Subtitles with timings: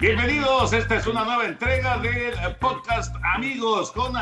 [0.00, 4.14] Bienvenidos, esta es una nueva entrega del podcast Amigos con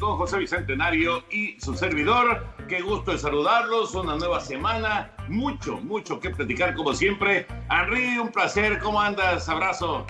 [0.00, 2.46] con José Bicentenario y su servidor.
[2.68, 7.46] Qué gusto de saludarlos, una nueva semana, mucho, mucho que platicar como siempre.
[7.70, 9.46] Henry, un placer, ¿cómo andas?
[9.50, 10.06] Abrazo.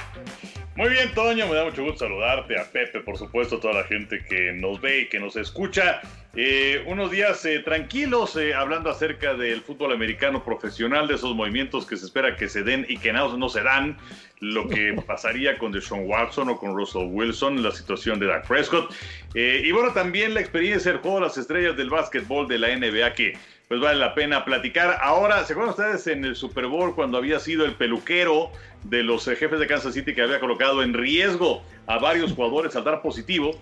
[0.77, 3.85] Muy bien, Toño, me da mucho gusto saludarte, a Pepe, por supuesto, a toda la
[3.85, 6.03] gente que nos ve y que nos escucha.
[6.39, 11.87] Eh, unos días eh, tranquilos eh, hablando acerca del fútbol americano profesional, de esos movimientos
[11.87, 13.97] que se espera que se den y que no, no se dan,
[14.41, 18.93] lo que pasaría con Deshaun Watson o con Russell Wilson, la situación de Dak Prescott.
[19.35, 23.15] y bueno, también la experiencia del juego de las estrellas del básquetbol de la NBA
[23.15, 23.33] que
[23.69, 24.99] pues vale la pena platicar.
[25.01, 28.53] Ahora, ¿se acuerdan ustedes en el Super Bowl cuando había sido el peluquero
[28.85, 32.77] de los eh, jefes de Kansas City que había colocado en riesgo a varios jugadores
[32.77, 33.61] al dar positivo?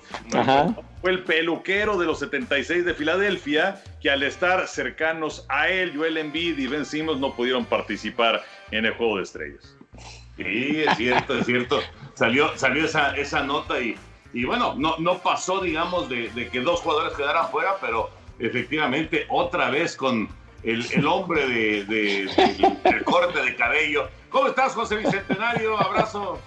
[1.00, 6.18] Fue el peluquero de los 76 de Filadelfia que al estar cercanos a él, Joel
[6.18, 9.76] Embiid y Ben Simmons no pudieron participar en el Juego de Estrellas.
[10.36, 11.80] Sí, es cierto, es cierto.
[12.14, 13.96] Salió, salió esa, esa nota y,
[14.34, 19.26] y bueno, no, no pasó, digamos, de, de que dos jugadores quedaran fuera, pero efectivamente,
[19.28, 20.28] otra vez con
[20.62, 21.84] el, hombre de,
[22.84, 24.08] del corte de cabello.
[24.30, 25.78] ¿Cómo estás, José Bicentenario?
[25.78, 26.38] Abrazo.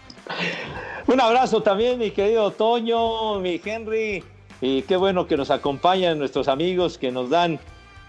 [1.07, 4.23] Un abrazo también, mi querido Toño, mi Henry.
[4.59, 7.59] Y qué bueno que nos acompañan nuestros amigos que nos dan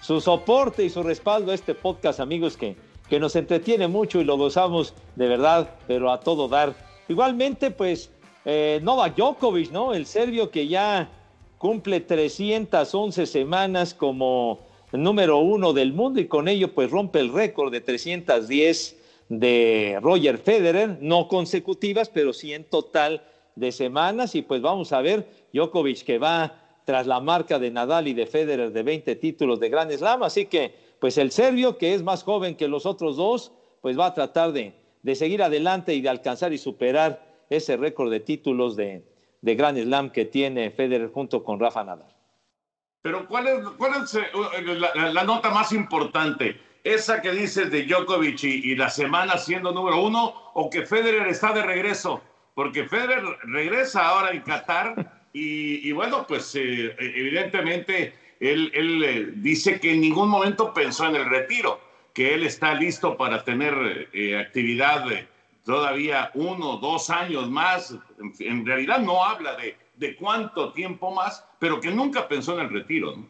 [0.01, 2.77] su soporte y su respaldo a este podcast, amigos, que,
[3.09, 6.75] que nos entretiene mucho y lo gozamos de verdad, pero a todo dar.
[7.09, 8.11] Igualmente, pues,
[8.45, 9.93] eh, Novak Djokovic, ¿no?
[9.93, 11.11] El serbio que ya
[11.59, 14.61] cumple 311 semanas como
[14.93, 18.97] número uno del mundo y con ello pues rompe el récord de 310
[19.29, 23.23] de Roger Federer, no consecutivas, pero sí en total
[23.57, 24.35] de semanas.
[24.35, 28.27] Y pues vamos a ver Djokovic que va tras la marca de Nadal y de
[28.27, 32.23] Federer de 20 títulos de Gran Slam, así que pues el serbio que es más
[32.23, 33.53] joven que los otros dos,
[33.83, 38.11] pues va a tratar de, de seguir adelante y de alcanzar y superar ese récord
[38.11, 39.03] de títulos de,
[39.41, 42.15] de Gran Slam que tiene Federer junto con Rafa Nadal.
[43.03, 44.23] Pero ¿cuál es, cuál es eh,
[45.13, 46.61] la, nota más importante?
[46.83, 51.53] ¿Esa que dices de Djokovic y, la semana siendo número uno o que Federer está
[51.53, 52.23] de regreso?
[52.55, 59.79] Porque Federer regresa ahora en Qatar y, bueno, pues eh, evidentemente él, él eh, dice
[59.79, 61.81] que en ningún momento pensó en el retiro,
[62.13, 64.09] que él está listo para tener
[64.41, 65.05] actividad
[65.69, 67.95] todavía uno, dos años más,
[68.41, 72.73] en, realidad no habla de, de, cuánto tiempo más, pero que nunca pensó en el
[72.73, 73.15] retiro.
[73.15, 73.29] ¿no?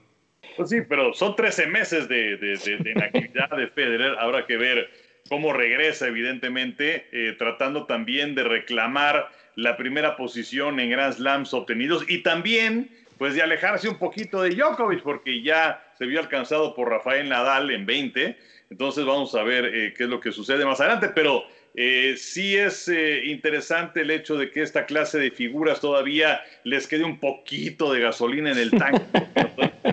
[0.57, 4.89] Pues sí, pero son 13 meses de, de, de inactividad de Federer, habrá que ver
[5.29, 12.09] cómo regresa, evidentemente, eh, tratando también de reclamar la primera posición en Grand Slams obtenidos
[12.09, 12.89] y también
[13.19, 17.73] pues de alejarse un poquito de Djokovic porque ya se vio alcanzado por Rafael Nadal
[17.73, 18.39] en 20,
[18.71, 21.43] entonces vamos a ver eh, qué es lo que sucede más adelante, pero
[21.81, 26.89] eh, sí es eh, interesante el hecho de que esta clase de figuras todavía les
[26.89, 29.05] quede un poquito de gasolina en el tanque.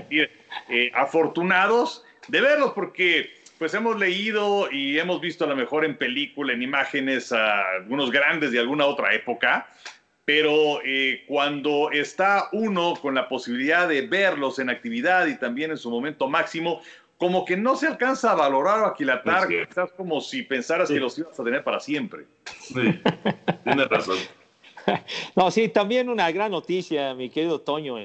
[0.10, 3.30] eh, afortunados de verlos porque
[3.60, 8.10] pues hemos leído y hemos visto a lo mejor en película, en imágenes a algunos
[8.10, 9.68] grandes de alguna otra época,
[10.26, 15.78] pero eh, cuando está uno con la posibilidad de verlos en actividad y también en
[15.78, 16.82] su momento máximo,
[17.18, 21.18] como que no se alcanza a valorar o aquilatar, estás como si pensaras que los
[21.18, 22.26] ibas a tener para siempre.
[22.60, 23.00] Sí,
[23.64, 24.18] tienes razón.
[25.36, 27.96] No, sí, también una gran noticia, mi querido Toño,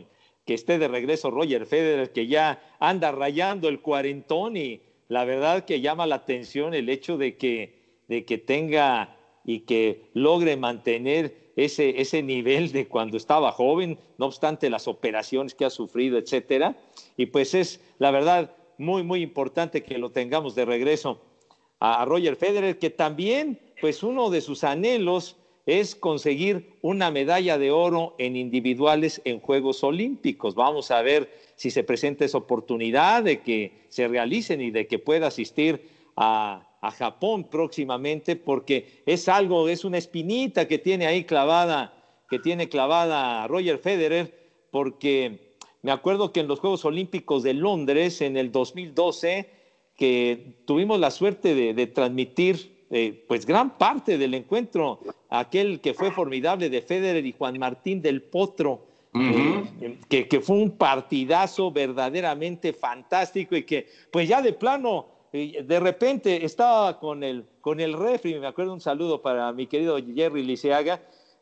[0.46, 5.66] que esté de regreso Roger Federer, que ya anda rayando el cuarentón y la verdad
[5.66, 9.14] que llama la atención el hecho de que, de que tenga
[9.44, 15.54] y que logre mantener ese, ese nivel de cuando estaba joven, no obstante las operaciones
[15.54, 16.76] que ha sufrido, etcétera.
[17.16, 21.20] Y pues es, la verdad, muy, muy importante que lo tengamos de regreso
[21.78, 25.36] a Roger Federer, que también, pues uno de sus anhelos
[25.66, 30.54] es conseguir una medalla de oro en individuales en Juegos Olímpicos.
[30.54, 34.98] Vamos a ver si se presenta esa oportunidad de que se realicen y de que
[34.98, 41.24] pueda asistir a, a Japón próximamente, porque es algo, es una espinita que tiene ahí
[41.24, 41.94] clavada,
[42.28, 44.34] que tiene clavada Roger Federer,
[44.70, 45.50] porque
[45.82, 49.48] me acuerdo que en los Juegos Olímpicos de Londres en el 2012,
[49.96, 56.10] que tuvimos la suerte de, transmitir eh, pues gran parte del encuentro, aquel que fue
[56.10, 62.72] formidable de Federer y Juan Martín del Potro, eh, que, que, fue un partidazo verdaderamente
[62.72, 68.38] fantástico y que pues ya de plano de repente estaba con el, con el refri,
[68.38, 71.00] me acuerdo un saludo para mi querido Jerry Liceaga,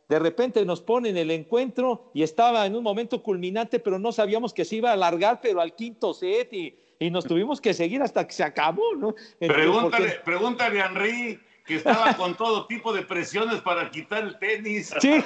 [0.09, 4.55] de repente nos ponen el encuentro y estaba en un momento culminante, pero no sabíamos
[4.55, 6.75] que se iba a alargar, pero al quinto set y,
[7.11, 9.15] nos tuvimos que seguir hasta que se acabó, ¿no?
[9.39, 14.93] Pregúntale, pregúntale a Henry que estaba con todo tipo de presiones para quitar el tenis.
[15.00, 15.23] Sí,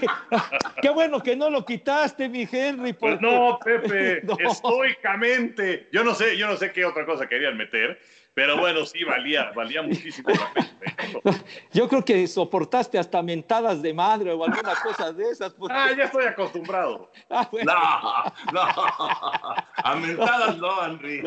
[0.83, 2.93] qué bueno que no lo quitaste, mi Henry.
[2.93, 5.89] Pues no, Pepe, estoicamente.
[5.93, 7.99] Yo no sé, yo no sé qué otra cosa querían meter,
[8.35, 11.45] pero bueno, sí, valía, valía muchísimo la pena.
[11.73, 15.55] Yo creo que soportaste hasta mentadas de madre o alguna cosa de esas.
[15.55, 15.73] Pues.
[15.75, 17.11] Ah, ya estoy acostumbrado.
[17.31, 18.63] Ah, no, no.
[19.77, 21.23] A mentadas no, Henry.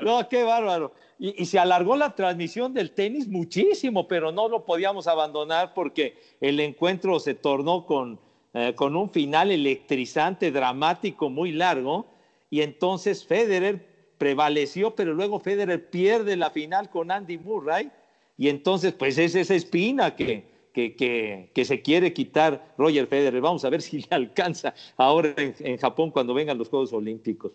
[0.00, 0.92] No, qué bárbaro.
[1.18, 6.60] Y, se alargó la transmisión del tenis muchísimo, pero no lo podíamos abandonar porque el
[6.60, 8.20] encuentro se tornó con,
[8.54, 12.06] eh, con un final electrizante, dramático, muy largo.
[12.50, 17.90] Y entonces Federer prevaleció, pero luego Federer pierde la final con Andy Murray
[18.38, 23.40] y entonces pues es esa espina que, que, que, se quiere quitar Roger Federer.
[23.40, 27.52] Vamos a ver si le alcanza ahora en, Japón cuando vengan los Juegos Olímpicos.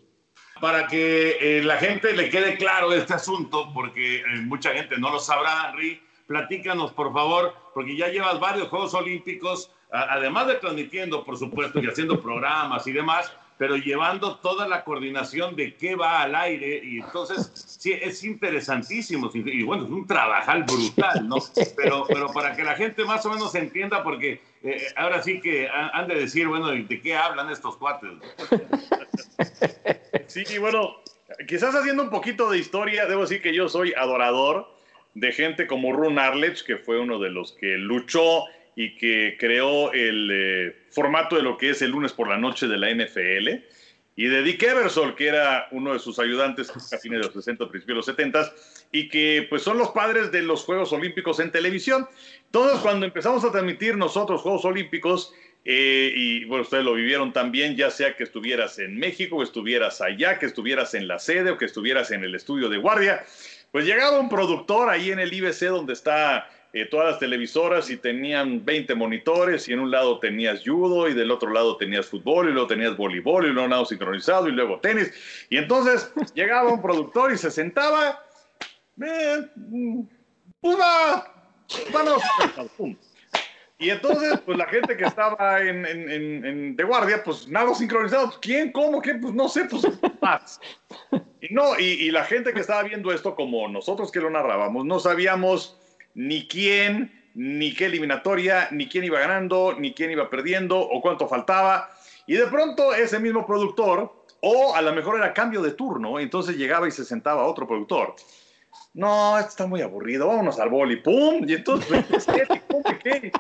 [0.62, 5.10] Para que eh, la gente le quede claro este asunto, porque eh, mucha gente no
[5.10, 11.24] lo sabrá, Henry, platícanos por favor, porque ya llevas varios Juegos Olímpicos, además de transmitiendo,
[11.24, 16.22] por supuesto, y haciendo programas y demás, pero llevando toda la coordinación de qué va
[16.22, 16.82] al aire.
[16.84, 19.30] Y entonces, sí, es interesantísimo.
[19.34, 21.38] Y bueno, es un trabajal brutal, ¿no?
[21.78, 25.70] Pero, pero para que la gente más o menos entienda, porque eh, ahora sí que
[25.70, 28.12] han de decir, bueno, ¿de qué hablan estos cuates?
[30.28, 30.96] Sí, bueno,
[31.48, 34.68] quizás haciendo un poquito de historia, debo decir que yo soy adorador
[35.14, 39.92] de gente como Rune Arledge, que fue uno de los que luchó y que creó
[39.92, 43.64] el eh, formato de lo que es el lunes por la noche de la NFL,
[44.16, 47.68] y de Dick Eversol, que era uno de sus ayudantes a fines de los 60,
[47.70, 48.54] principios de los 70,
[48.92, 52.08] y que pues son los padres de los Juegos Olímpicos en televisión.
[52.46, 55.34] Entonces, cuando empezamos a transmitir nosotros Juegos Olímpicos,
[55.66, 60.00] eh, y bueno, ustedes lo vivieron también, ya sea que estuvieras en México, o estuvieras
[60.00, 63.26] allá, que estuvieras en la sede o que estuvieras en el estudio de guardia,
[63.72, 67.98] pues llegaba un productor ahí en el IBC donde está eh, todas las televisoras y
[67.98, 72.50] tenían 20 monitores y en un lado tenías judo y del otro lado tenías fútbol
[72.50, 75.14] y luego tenías voleibol y luego nado sincronizado y luego tenis.
[75.52, 78.26] Y entonces llegaba un productor y se sentaba,
[79.00, 79.48] eh,
[80.60, 81.32] pues va,
[83.78, 88.34] Y entonces, pues la gente que estaba en, en, de guardia, pues nado sincronizado.
[88.42, 88.72] ¿Quién?
[88.72, 89.00] ¿Cómo?
[89.00, 89.14] ¿Qué?
[89.14, 89.84] Pues no sé, pues
[90.22, 90.60] más.
[91.40, 94.86] Y no, y, y, la gente que estaba viendo esto, como nosotros que lo narrábamos,
[94.86, 95.78] no sabíamos
[96.16, 101.28] ni quién, ni qué eliminatoria, ni quién iba ganando, ni quién iba perdiendo o cuánto
[101.28, 101.90] faltaba.
[102.28, 106.58] Y de pronto ese mismo productor, o a lo mejor era cambio de turno, entonces
[106.58, 108.16] llegaba y se sentaba otro productor.
[108.94, 111.44] No, esto está muy aburrido, vámonos al boli, ¡pum!
[111.48, 112.06] Y entonces,
[113.04, 113.32] ¿qué?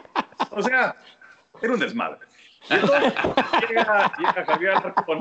[0.50, 0.96] O sea,
[1.62, 2.20] era un desmadre.
[2.70, 3.14] Y entonces
[3.70, 5.20] llega, llega Javier Arcón,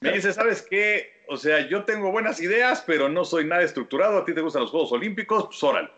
[0.00, 1.24] me dice, ¿sabes qué?
[1.28, 4.62] O sea, yo tengo buenas ideas, pero no soy nada estructurado, a ti te gustan
[4.62, 5.90] los Juegos Olímpicos, pues órale.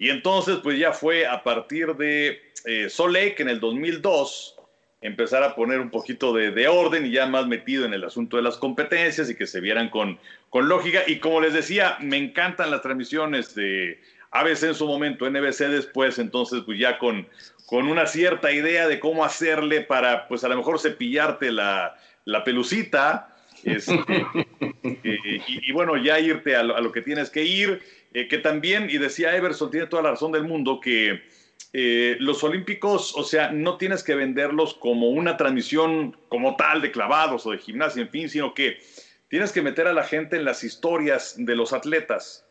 [0.00, 2.88] Y entonces, pues ya fue a partir de eh,
[3.36, 4.56] que en el 2002
[5.02, 8.42] empezar a poner un poquito de, orden y ya más metido en el asunto de
[8.42, 11.02] las competencias y que se vieran con, con lógica.
[11.06, 16.18] Y como les decía, me encantan las transmisiones de ABC en su momento, NBC después,
[16.18, 17.28] entonces pues ya con,
[17.66, 22.42] con una cierta idea de cómo hacerle para, pues a lo mejor cepillarte la, la
[22.42, 23.36] pelucita.
[23.64, 24.02] Este,
[24.82, 28.98] Eh, y, bueno, ya irte a lo, que tienes que ir, eh, que también, y
[28.98, 31.22] decía Everson, tiene toda la razón del mundo, que
[31.72, 36.90] eh, los Olímpicos, o sea, no tienes que venderlos como una transmisión como tal de
[36.90, 38.80] clavados o de gimnasia, en fin, sino que
[39.28, 42.44] tienes que meter a la gente en las historias de los atletas,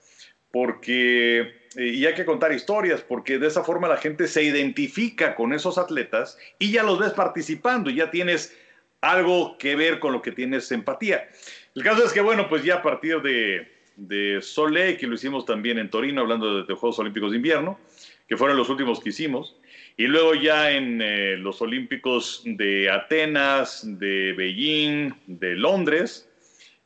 [0.51, 5.51] porque, y hay que contar historias, porque de esa forma la gente se identifica con
[5.51, 8.55] esos atletas y ya los ves participando, y ya tienes
[9.01, 11.29] algo que ver con lo que tienes empatía.
[11.75, 15.45] El caso es que, bueno, pues ya a partir de, de Sole, que lo hicimos
[15.45, 17.79] también en Torino, hablando de, Juegos Olímpicos de Invierno,
[18.27, 19.57] que fueron los últimos que hicimos,
[19.97, 26.29] y luego ya en eh, los Olímpicos de Atenas, de Beijing, de Londres,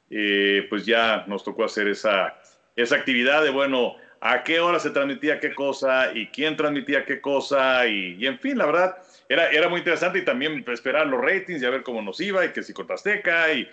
[0.09, 2.39] eh, pues ya nos tocó hacer esa,
[2.75, 7.21] esa actividad de, bueno, a qué hora se transmitía qué cosa y quién transmitía qué
[7.21, 8.97] cosa, y, y en fin, la verdad,
[9.29, 12.45] era, era muy interesante y también esperar los ratings y a ver cómo nos iba
[12.45, 13.67] y que si con Azteca y,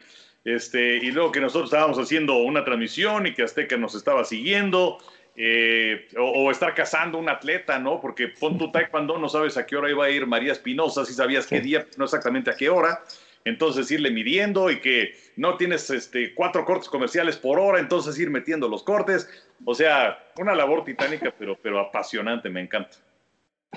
[0.45, 4.99] este, y luego que nosotros estábamos haciendo una transmisión y que Azteca nos estaba siguiendo.
[5.37, 8.01] Eh, o, estar cazando un atleta, ¿no?
[8.01, 11.15] Porque pon tu taekwondo, no sabes a qué hora iba a ir María Espinosa, si
[11.15, 13.03] sabías qué día, no exactamente a qué hora.
[13.45, 18.29] Entonces irle midiendo y que no tienes este, cuatro cortes comerciales por hora, entonces ir
[18.29, 19.29] metiendo los cortes.
[19.65, 22.99] O sea, una labor titánica, pero, pero apasionante, me encanta.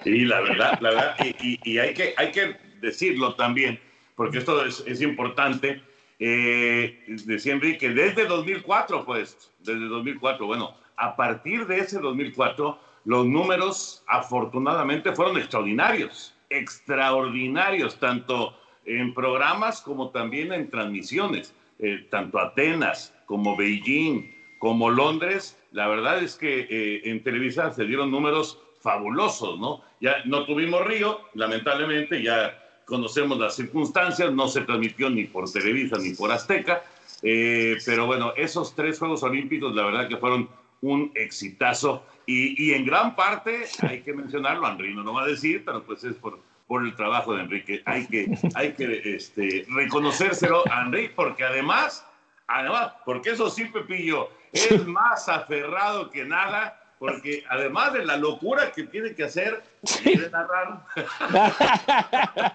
[0.04, 3.80] Sí, la verdad, la verdad, y, hay, que, hay que decirlo también,
[4.16, 5.82] porque esto es, importante.
[6.20, 13.26] Eh, decía Enrique, desde 2004, pues, desde 2004, bueno, a partir de ese 2004, los
[13.26, 18.56] números afortunadamente fueron extraordinarios, extraordinarios, tanto
[18.86, 26.24] en programas como también en transmisiones, eh, tanto Atenas como Beijing, como Londres, la verdad
[26.24, 29.82] es que eh, en Televisa se dieron números fabulosos, ¿no?
[30.00, 35.98] Ya no tuvimos Río, lamentablemente, ya conocemos las circunstancias, no se transmitió ni por Televisa
[36.00, 36.84] ni por Azteca,
[37.22, 40.50] eh, pero bueno, esos tres Juegos Olímpicos, la verdad que fueron
[40.82, 42.04] un exitazo.
[42.26, 45.84] Y, y en gran parte, hay que mencionarlo, Henry no lo va a decir, pero
[45.84, 50.90] pues es por, por el trabajo de Enrique, hay que, hay que este, reconocérselo a
[51.16, 52.06] porque además,
[52.48, 58.72] además, porque eso sí, Pepillo, es más aferrado que nada porque además de la locura
[58.72, 59.62] que tiene que hacer,
[60.02, 60.86] quiere narrar.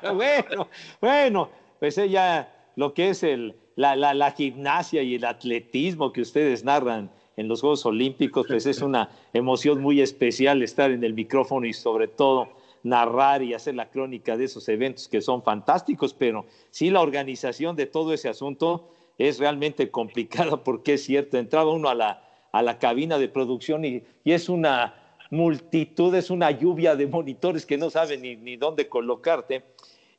[0.15, 0.69] bueno,
[1.03, 6.23] bueno, pues ella, lo que es el, la, la, la, gimnasia y el atletismo que
[6.23, 11.13] ustedes narran en los Juegos Olímpicos, pues es una emoción muy especial estar en el
[11.13, 12.49] micrófono y sobre todo
[12.83, 17.77] narrar y hacer la crónica de esos eventos que son fantásticos, pero sí la organización
[17.77, 22.28] de todo ese asunto es realmente complicada porque es cierto, entraba uno a la
[22.59, 24.95] a la cabina de producción y, es una
[25.31, 29.63] multitud, es una lluvia de monitores que no saben ni, dónde colocarte.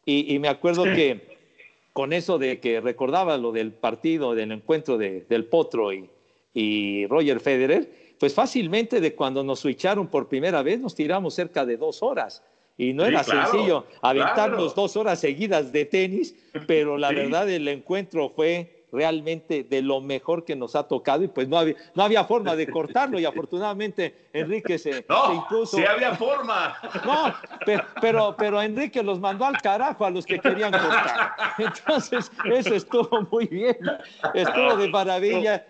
[0.06, 1.38] Y, me acuerdo que
[1.92, 6.10] con eso de que recordaba lo del partido, del encuentro de, del Potro y,
[6.54, 11.66] y, Roger Federer, pues fácilmente de cuando nos switcharon por primera vez nos tiramos cerca
[11.66, 12.42] de dos horas.
[12.78, 16.34] Y no era sencillo aventarnos dos horas seguidas de tenis,
[16.66, 21.28] pero la verdad el encuentro fue realmente de lo mejor que nos ha tocado y
[21.28, 25.78] pues no había, no había forma de cortarlo y afortunadamente Enrique se, no, impuso.
[25.78, 26.76] Sí había forma.
[27.06, 27.34] No,
[28.02, 31.34] pero, pero, Enrique los mandó al carajo a los que querían cortar.
[31.58, 33.78] Entonces, eso estuvo muy bien,
[34.34, 35.66] estuvo de maravilla.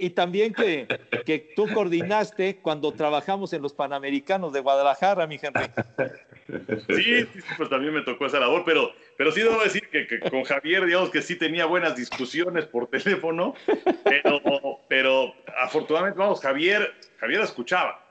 [0.00, 0.88] Y también que,
[1.26, 5.66] que tú coordinaste cuando trabajamos en los Panamericanos de Guadalajara, mi Henry.
[6.88, 10.44] Sí, sí, pues también me tocó esa labor, pero, pero sí debo decir que, con
[10.44, 13.54] Javier, digamos que sí tenía buenas discusiones por teléfono,
[14.04, 14.40] pero,
[14.88, 18.02] pero afortunadamente, vamos, Javier, Javier escuchaba.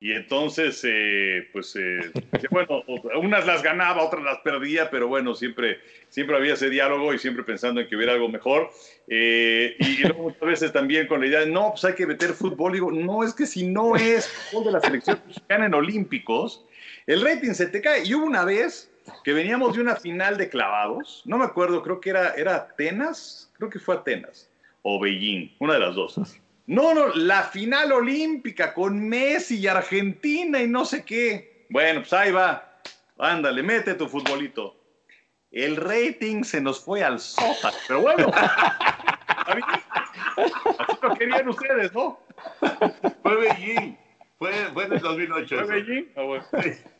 [0.00, 2.12] Y entonces, eh, pues, eh,
[2.52, 2.84] bueno,
[3.20, 7.42] unas las ganaba, otras las perdía, pero bueno, siempre, siempre había ese diálogo y siempre
[7.42, 8.70] pensando en que hubiera algo mejor.
[9.08, 12.30] Eh, y, luego muchas veces también con la idea de, no, pues hay que meter
[12.30, 12.74] fútbol.
[12.74, 16.64] digo, no, es que si no es fútbol de la selección mexicana en Olímpicos,
[17.08, 18.04] el rating se te cae.
[18.04, 18.90] Y hubo una vez
[19.24, 23.50] que veníamos de una final de clavados, no me acuerdo, creo que era, era Atenas,
[23.54, 24.48] creo que fue Atenas,
[24.82, 26.20] o Beijing, una de las dos.
[26.66, 31.66] No, no, la final olímpica con Messi y Argentina y no sé qué.
[31.70, 32.78] Bueno, pues ahí va.
[33.18, 34.76] Ándale, mete tu futbolito.
[35.50, 38.30] El rating se nos fue al sótano, pero bueno.
[39.46, 39.62] así
[41.00, 42.20] lo querían ustedes, ¿no?
[43.22, 43.96] Fue Beijing.
[44.38, 45.56] Fue, fue en el 2008.
[45.56, 46.04] ¿Fue Beijing?
[46.16, 46.44] Ah, bueno.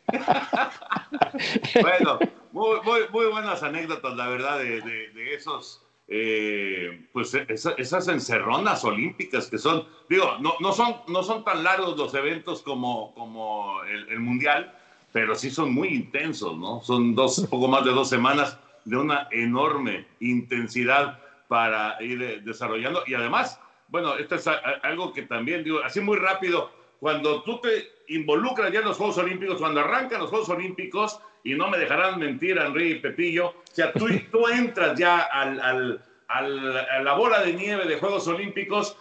[1.81, 2.19] bueno,
[2.53, 9.49] muy, muy, muy, buenas anécdotas, la verdad, de, de, esos, eh, pues esas encerronas olímpicas
[9.49, 14.19] que son, digo, no, no, son, no son tan largos los eventos como, como el,
[14.19, 14.75] Mundial,
[15.13, 16.81] pero sí son muy intensos, ¿no?
[16.83, 23.03] Son dos, poco más de dos semanas de una enorme intensidad para ir eh, desarrollando.
[23.07, 24.47] Y además, bueno, esto es
[24.83, 29.19] algo que también digo, así muy rápido, cuando tú te involucras ya en los Juegos
[29.19, 33.55] Olímpicos, cuando arrancan los Juegos Olímpicos, y no me dejarán mentir, Henry y Pepillo, o
[33.73, 38.97] sea, tú, tú entras ya al, al, a la bola de nieve de Juegos Olímpicos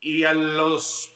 [0.00, 1.14] y a los,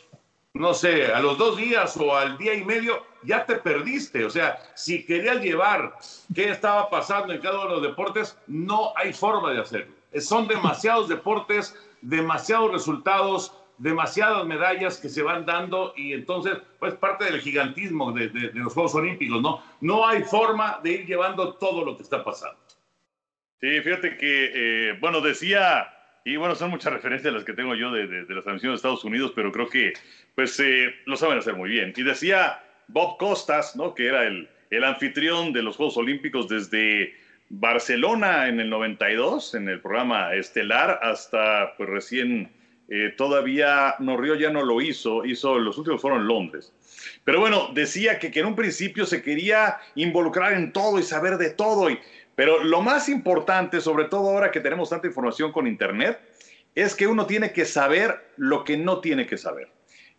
[0.55, 4.25] no sé, a los dos días o al día y medio ya te perdiste.
[4.25, 5.97] O sea, si querías llevar
[6.35, 9.93] qué estaba pasando en cada uno de los deportes, no hay forma de hacerlo.
[10.21, 17.27] Son demasiados deportes, demasiados resultados, demasiadas medallas que se van dando y entonces, pues parte
[17.27, 19.63] del gigantismo de, los Juegos Olímpicos, ¿no?
[19.81, 22.59] No hay forma de ir llevando todo lo que está pasando.
[23.61, 25.89] Sí, fíjate que, eh, bueno, decía,
[26.25, 29.05] y bueno, son muchas referencias las que tengo yo de, de, las transmisiones de Estados
[29.05, 29.93] Unidos, pero creo que,
[30.35, 31.93] pues, eh, lo saben hacer muy bien.
[31.97, 33.95] Y decía Bob Costas, ¿no?
[33.95, 37.15] Que era el, el anfitrión de los Juegos Olímpicos desde
[37.49, 42.51] Barcelona en el 92, en el programa estelar, hasta, pues, recién
[42.89, 46.73] eh, todavía no, Río ya no lo hizo, hizo, los últimos fueron en Londres.
[47.25, 51.37] Pero bueno, decía que, que, en un principio se quería involucrar en todo y saber
[51.39, 51.91] de todo.
[51.91, 51.99] Y,
[52.37, 56.21] pero lo más importante, sobre todo ahora que tenemos tanta información con Internet,
[56.75, 59.69] es que uno tiene que saber lo que no tiene que saber.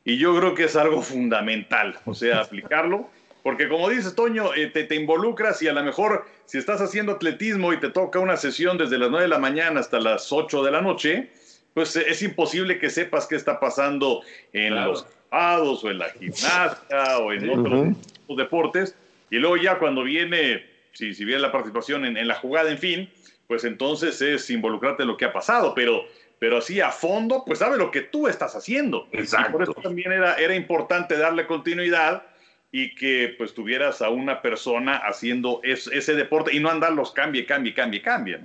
[0.04, 3.10] Y yo creo que es algo fundamental, o sea, aplicarlo.
[3.44, 7.14] Porque como dices, Toño, eh, te, te, involucras y a lo mejor si estás haciendo
[7.14, 10.64] atletismo y te toca una sesión desde las 9 de la mañana hasta las 8
[10.64, 11.32] de la noche,
[11.78, 17.20] pues es imposible que sepas qué está pasando en los pados o en la gimnasia
[17.20, 18.96] o en otros deportes.
[19.30, 23.12] Y luego ya cuando viene, si, si viene la participación en, la jugada, en fin,
[23.46, 26.06] pues entonces es involucrarte en lo que ha pasado, pero,
[26.40, 29.08] pero así a fondo, pues sabe lo que tú estás haciendo.
[29.12, 29.52] Exacto.
[29.52, 32.24] por eso también era, era importante darle continuidad
[32.72, 37.46] y que pues tuvieras a una persona haciendo ese deporte y no andar los cambie,
[37.46, 38.40] cambie, cambie, cambie.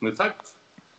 [0.00, 0.50] Exacto,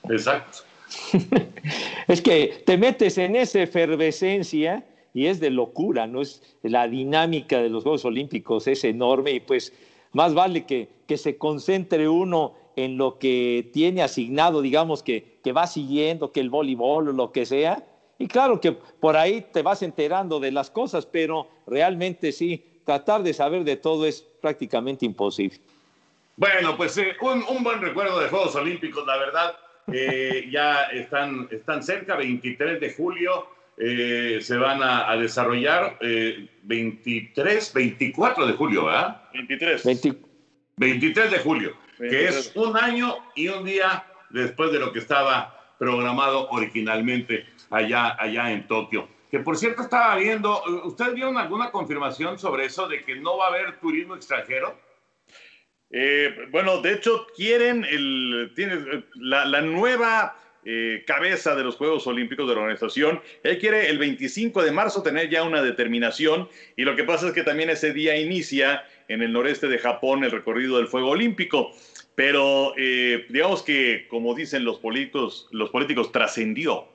[0.09, 0.66] exacto.
[2.07, 6.21] es que te metes en esa efervescencia y es de locura, ¿no?
[6.21, 9.73] Es la dinámica de los Juegos Olímpicos es enorme y pues
[10.13, 15.51] más vale que, que se concentre uno en lo que tiene asignado, digamos, que, que
[15.51, 17.83] va siguiendo, que el voleibol o lo que sea.
[18.19, 23.23] Y claro que por ahí te vas enterando de las cosas, pero realmente sí, tratar
[23.23, 25.59] de saber de todo es prácticamente imposible.
[26.35, 29.55] Bueno, pues eh, un, un, buen recuerdo de Juegos Olímpicos, la verdad.
[29.91, 33.47] Eh, ya están, están cerca, 23 de julio
[33.77, 35.97] eh, se van a, desarrollar,
[36.63, 39.21] 23, eh, 24 de julio, ¿verdad?
[39.33, 39.83] 23.
[40.77, 45.75] 23 de julio, que es un año y un día después de lo que estaba
[45.77, 49.07] programado originalmente allá, allá en Tokio.
[49.29, 53.45] Que por cierto estaba viendo, ¿usted vio alguna confirmación sobre eso de que no va
[53.45, 54.75] a haber turismo extranjero?
[55.89, 62.47] Eh, bueno, de hecho, quieren el, tiene, la, nueva eh, cabeza de los Juegos Olímpicos
[62.47, 63.21] de la organización.
[63.43, 67.33] Él quiere el 25 de marzo tener ya una determinación y lo que pasa es
[67.33, 71.71] que también ese día inicia en el noreste de Japón el recorrido del Fuego Olímpico.
[72.15, 76.89] Pero eh, digamos que, como dicen los políticos, los políticos trascendió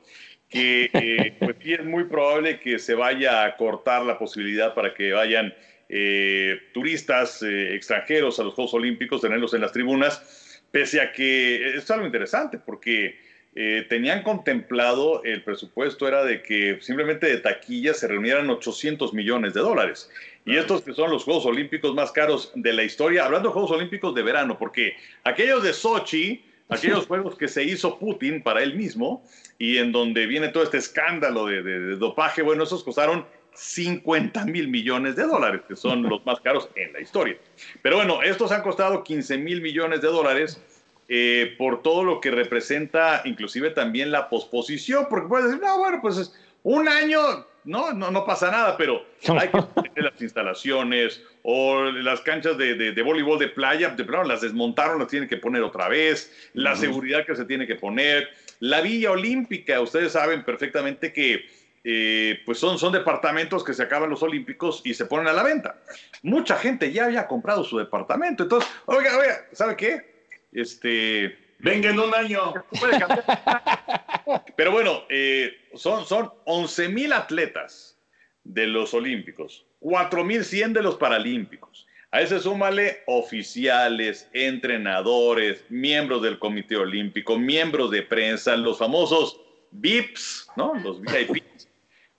[0.50, 5.54] que pues es muy probable que se vaya a cortar la posibilidad para que vayan
[5.94, 11.76] eh, turistas eh, extranjeros a los Juegos Olímpicos, tenerlos en las tribunas, pese a que
[11.76, 13.20] es algo interesante porque
[13.54, 19.52] eh, tenían contemplado, el presupuesto era de que simplemente de taquilla se reunieran 800 millones
[19.52, 20.10] de dólares.
[20.46, 23.72] Y estos que son los Juegos Olímpicos más caros de la historia, hablando de Juegos
[23.72, 28.76] Olímpicos de verano, porque aquellos de Sochi, aquellos juegos que se hizo Putin para él
[28.76, 29.22] mismo
[29.58, 35.16] y en donde viene todo este escándalo de dopaje, bueno, esos costaron 50 mil millones
[35.16, 37.36] de dólares, que son los más caros en la historia.
[37.82, 40.60] Pero bueno, estos han costado 15 mil millones de dólares
[41.08, 45.98] eh, por todo lo que representa inclusive también la posposición, porque puedes decir, no, bueno,
[46.00, 47.20] pues es un año,
[47.64, 49.04] no, no, no pasa nada, pero
[49.38, 54.24] hay que tener las instalaciones o las canchas de, de, voleibol de playa, de plano
[54.24, 58.28] las desmontaron, las tienen que poner otra vez, la seguridad que se tiene que poner,
[58.60, 61.44] la Villa Olímpica, ustedes saben perfectamente que
[61.84, 65.42] eh, pues son, son departamentos que se acaban los Olímpicos y se ponen a la
[65.42, 65.80] venta.
[66.22, 68.44] Mucha gente ya había comprado su departamento.
[68.44, 70.26] Entonces, oiga, oiga, ¿sabe qué?
[70.52, 71.38] Este.
[71.58, 72.54] Venga en un año.
[74.56, 77.96] Pero bueno, eh, son, son 11 mil atletas
[78.44, 81.86] de los Olímpicos, 4.100 de los Paralímpicos.
[82.10, 89.40] A ese súmale oficiales, entrenadores, miembros del Comité Olímpico, miembros de prensa, los famosos
[89.70, 90.74] VIPs, ¿no?
[90.74, 91.68] Los VIPs.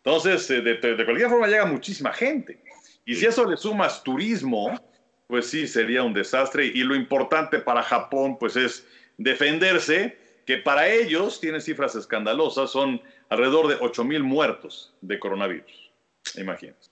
[0.06, 2.62] Entonces, eh, de, cualquier forma llega muchísima gente.
[3.06, 4.78] Y si eso le sumas turismo,
[5.28, 6.66] pues sí, sería un desastre.
[6.66, 8.86] Y lo importante para Japón, pues es
[9.18, 15.92] defenderse que para ellos tiene cifras escandalosas, son alrededor de 8 mil muertos de coronavirus.
[16.38, 16.92] Imagínense.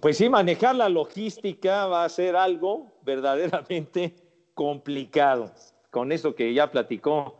[0.00, 4.14] Pues sí, manejar la logística va a ser algo verdaderamente
[4.54, 5.52] complicado.
[5.90, 7.38] Con eso que ya platicó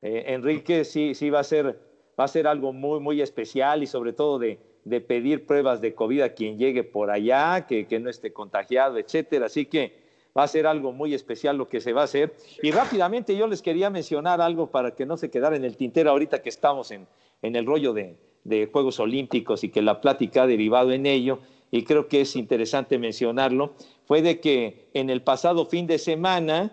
[0.00, 1.80] eh, Enrique, sí, sí va a ser,
[2.18, 5.94] va a ser algo muy, muy especial y sobre todo de, de pedir pruebas de
[5.94, 9.46] COVID a quien llegue por allá, que, que no esté contagiado, etcétera.
[9.46, 12.34] Así que va a ser algo muy especial lo que se va a hacer.
[12.62, 16.10] Y rápidamente yo les quería mencionar algo para que no se quedara en el tintero
[16.10, 17.06] ahorita que estamos en,
[17.42, 21.40] en el rollo de, de Juegos Olímpicos y que la plática ha derivado en ello,
[21.70, 23.74] y creo que es interesante mencionarlo,
[24.06, 26.72] fue de que en el pasado fin de semana,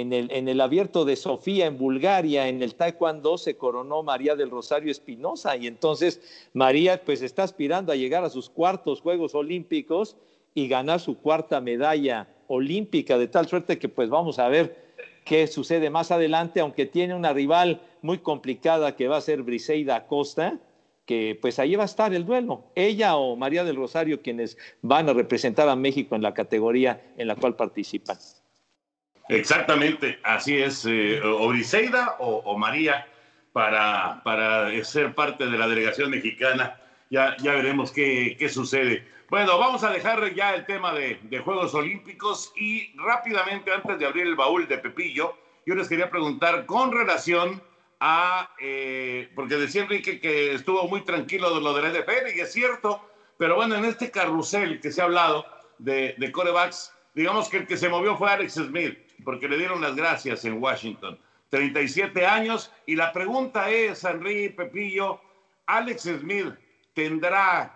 [0.00, 4.90] en el, abierto de Sofía en Bulgaria, en el Taekwondo, se coronó María del Rosario
[4.90, 6.20] Espinosa y entonces
[6.52, 10.16] María pues está aspirando a llegar a sus cuartos Juegos Olímpicos
[10.54, 14.86] y ganar su cuarta medalla olímpica, de tal suerte que pues vamos a ver
[15.24, 20.06] qué sucede más adelante, aunque tiene una rival muy complicada que va a ser Briseida
[20.06, 20.58] Costa,
[21.04, 25.08] que pues ahí va a estar el duelo, ella o María del Rosario, quienes van
[25.08, 28.16] a representar a México en la categoría en la cual participan.
[29.28, 33.06] Exactamente, así es, eh, o Briseida o, María
[33.52, 36.80] para, para ser parte de la delegación mexicana.
[37.10, 39.06] Ya, ya veremos qué, qué sucede.
[39.28, 44.06] Bueno, vamos a dejar ya el tema de, de, Juegos Olímpicos y rápidamente, antes de
[44.06, 47.60] abrir el baúl de Pepillo, yo les quería preguntar con relación
[47.98, 52.40] a, eh, porque decía Enrique que estuvo muy tranquilo de lo de la NFL, y
[52.40, 53.00] es cierto,
[53.36, 55.44] pero bueno, en este carrusel que se ha hablado
[55.78, 59.80] de, de corebacks, digamos que el que se movió fue Alex Smith, porque le dieron
[59.80, 61.18] las gracias en Washington.
[61.50, 65.20] 37 años, y la pregunta es, Henry Pepillo,
[65.66, 66.54] Alex Smith
[66.94, 67.75] tendrá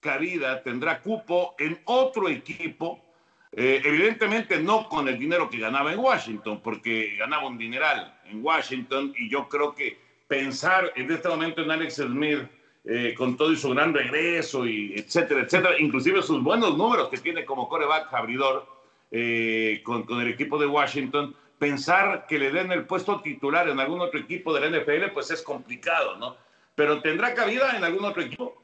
[0.00, 3.00] Cabida, tendrá cupo en otro equipo,
[3.52, 8.44] eh, evidentemente no con el dinero que ganaba en Washington, porque ganaba un dineral en
[8.44, 12.40] Washington y yo creo que pensar en este momento en Alex Smith
[12.84, 17.18] eh, con todo y su gran regreso y etcétera, etcétera, inclusive sus buenos números que
[17.18, 18.66] tiene como coreback abridor
[19.10, 23.78] eh, con, con el equipo de Washington, pensar que le den el puesto titular en
[23.80, 26.36] algún otro equipo de la NFL, pues es complicado, ¿no?
[26.74, 28.59] Pero tendrá cabida en algún otro equipo.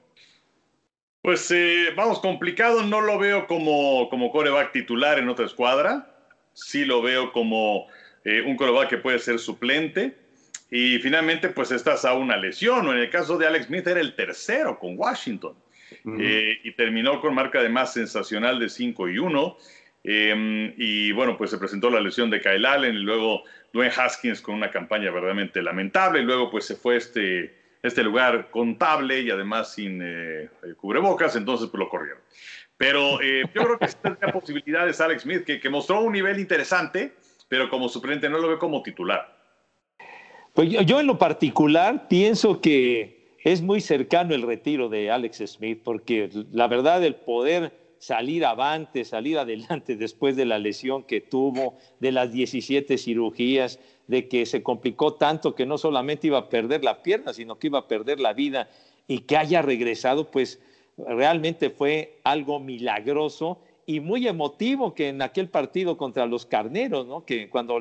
[1.26, 6.08] Pues eh, vamos, complicado, no lo veo como, como coreback titular en otra escuadra,
[6.52, 7.88] sí lo veo como
[8.24, 10.16] eh, un coreback que puede ser suplente.
[10.70, 13.98] Y finalmente, pues estás a una lesión, o en el caso de Alex Smith era
[13.98, 15.56] el tercero con Washington.
[16.20, 19.56] Eh, y terminó con marca de más sensacional de 5 y 1.
[20.04, 24.40] Em, y bueno, pues se presentó la lesión de Kyle Allen y luego Dwayne Haskins
[24.40, 26.20] con una campaña verdaderamente lamentable.
[26.20, 31.36] Y luego pues se fue este este lugar contable y además sin eh, eh, cubrebocas,
[31.36, 32.20] entonces pues lo corrieron.
[32.76, 37.14] Pero eh, yo creo que hay posibilidades Alex Smith, que, mostró un nivel interesante,
[37.48, 39.34] pero como suplente no lo ve como titular.
[40.52, 45.80] Pues yo, en lo particular pienso que es muy cercano el retiro de Alex Smith,
[45.84, 51.76] porque la verdad el poder salir avante, salir adelante después de la lesión que tuvo,
[52.00, 56.84] de las 17 cirugías, de que se complicó tanto que no solamente iba a perder
[56.84, 58.68] la pierna, sino que iba a perder la vida
[59.08, 60.60] y que haya regresado, pues
[60.96, 67.24] realmente fue algo milagroso y muy emotivo que en aquel partido contra los Carneros, ¿no?
[67.24, 67.80] que cuando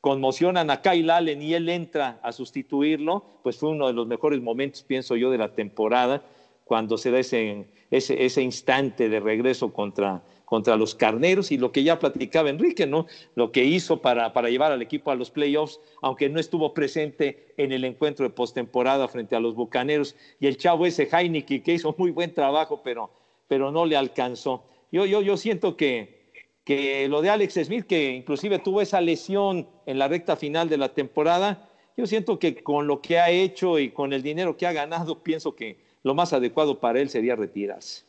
[0.00, 4.40] conmocionan a Kyle Allen y él entra a sustituirlo, pues fue uno de los mejores
[4.40, 6.22] momentos, pienso yo, de la temporada,
[6.70, 11.72] cuando se da ese, ese, ese instante de regreso contra, contra los carneros y lo
[11.72, 13.08] que ya platicaba Enrique, ¿no?
[13.34, 17.52] Lo que hizo para, para llevar al equipo a los playoffs, aunque no estuvo presente
[17.56, 20.14] en el encuentro de postemporada frente a los bucaneros.
[20.38, 23.10] Y el chavo ese Heineken que hizo muy buen trabajo, pero,
[23.48, 24.62] pero no le alcanzó.
[24.92, 26.30] Yo, yo, yo siento que,
[26.62, 30.78] que lo de Alex Smith, que inclusive tuvo esa lesión en la recta final de
[30.78, 34.68] la temporada, yo siento que con lo que ha hecho y con el dinero que
[34.68, 38.04] ha ganado, pienso que lo más adecuado para él sería retirarse.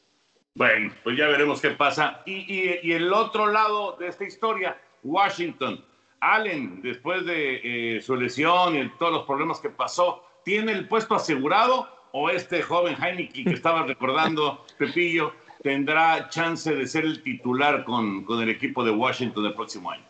[0.55, 2.21] Bueno, pues ya veremos qué pasa.
[2.25, 5.83] Y, y, el otro lado de esta historia, Washington.
[6.19, 11.15] Allen, después de eh, su lesión y todos los problemas que pasó, ¿tiene el puesto
[11.15, 17.83] asegurado o este joven Heineken que estaba recordando, Pepillo, tendrá chance de ser el titular
[17.85, 20.05] con, con el equipo de Washington el próximo año?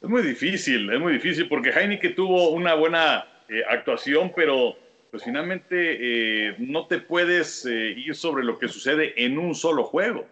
[0.00, 4.76] Es muy difícil, es muy difícil porque Heineken tuvo una buena eh, actuación, pero
[5.10, 9.84] pues finalmente eh, no te puedes eh, ir sobre lo que sucede en un solo
[9.84, 10.26] juego.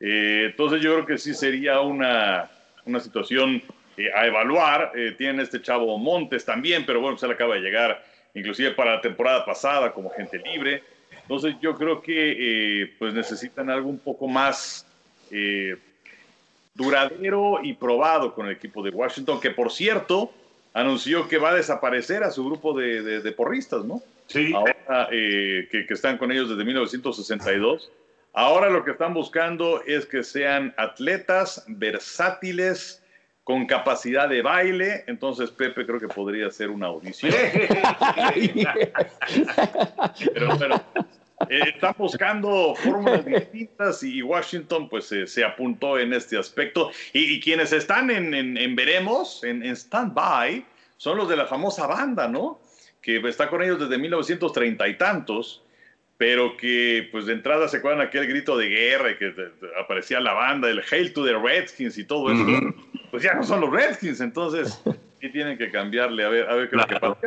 [0.00, 2.50] entonces yo creo que sí sería una,
[2.84, 3.62] una situación
[4.14, 4.92] a evaluar.
[5.16, 9.00] tienen este chavo Montes también, pero bueno, se le acaba de llegar inclusive para la
[9.00, 10.82] temporada pasada como gente libre.
[11.22, 14.86] Entonces yo creo que eh, pues necesitan algo un poco más
[15.30, 15.76] eh,
[16.74, 20.32] duradero y probado con el equipo de Washington, que por cierto
[20.72, 24.02] anunció que va a desaparecer a su grupo de, porristas, ¿no?
[24.26, 24.52] Sí.
[24.54, 27.90] Ahora eh, que, que, están con ellos desde 1962.
[28.34, 33.02] Ahora lo que están buscando es que sean atletas versátiles,
[33.48, 37.32] con capacidad de baile, entonces Pepe creo que podría ser una audición.
[40.34, 40.84] pero, pero
[41.48, 46.90] eh, están buscando fórmulas distintas y Washington pues eh, se apuntó en este aspecto.
[47.12, 50.64] Y, quienes están en, en, veremos, en, en stand-by,
[50.96, 52.60] son los de la famosa banda, ¿no?
[53.00, 55.62] Que está con ellos desde 1930 y tantos
[56.18, 59.32] pero que pues de entrada se acuerdan aquel grito de guerra y que
[59.80, 62.44] aparecía la banda, el Hail to the Redskins y todo eso,
[63.12, 64.82] pues ya no son los Redskins, entonces
[65.20, 67.18] sí tienen que cambiarle, a ver, a ver qué es lo que pasa.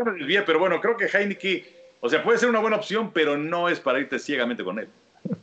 [0.46, 1.64] Pero bueno, creo que Heineken,
[2.02, 4.90] o sea, puede ser una buena opción, pero no es para irte ciegamente con él.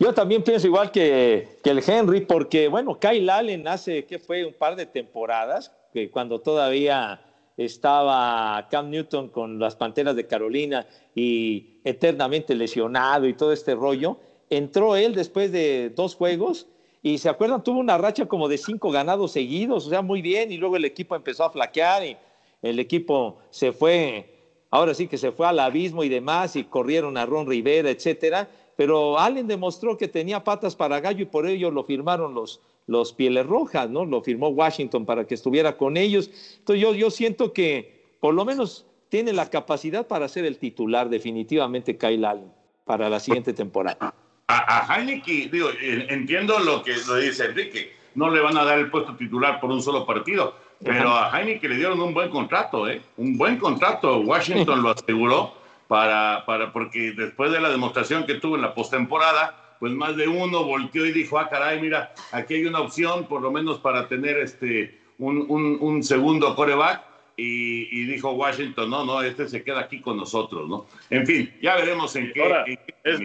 [0.00, 4.44] Yo también pienso igual que, el Henry, porque bueno, Kyle Allen hace, que fue?
[4.44, 7.20] Un par de temporadas, que cuando todavía
[7.56, 14.18] estaba Cam Newton con las Panteras de Carolina y eternamente lesionado y todo este rollo.
[14.48, 16.68] Entró él después de dos juegos
[17.02, 20.52] y se acuerdan, tuvo una racha como de cinco ganados seguidos, o sea, muy bien,
[20.52, 22.16] y luego el equipo empezó a flaquear y
[22.62, 24.37] el equipo se fue,
[24.70, 28.48] ahora sí que se fue al abismo y demás, y corrieron a Ron Rivera, etcétera,
[28.76, 33.12] pero Allen demostró que tenía patas para gallo y por ello lo firmaron los, los
[33.12, 34.04] Pieles Rojas, ¿no?
[34.04, 36.30] Lo firmó Washington para que estuviera con ellos.
[36.58, 41.08] Entonces yo, yo siento que por lo menos tiene la capacidad para ser el titular
[41.08, 42.52] definitivamente Kyle Allen
[42.84, 44.14] para la siguiente temporada.
[44.48, 48.90] A, a digo, entiendo lo que lo dice Enrique, no le van a dar el
[48.90, 53.02] puesto titular por un solo partido, pero a Heineken le dieron un buen contrato, ¿eh?
[53.16, 55.54] Un buen contrato, Washington lo aseguró
[55.88, 60.28] para, para, porque después de la demostración que tuvo en la postemporada, pues más de
[60.28, 64.08] uno volteó y dijo, ah, caray, mira, aquí hay una opción, por lo menos para
[64.08, 65.46] tener este, un,
[65.80, 67.04] un, segundo coreback.
[67.40, 70.86] Y, dijo Washington, no, no, este se queda aquí con nosotros, ¿no?
[71.08, 73.20] En fin, ya veremos en qué, es,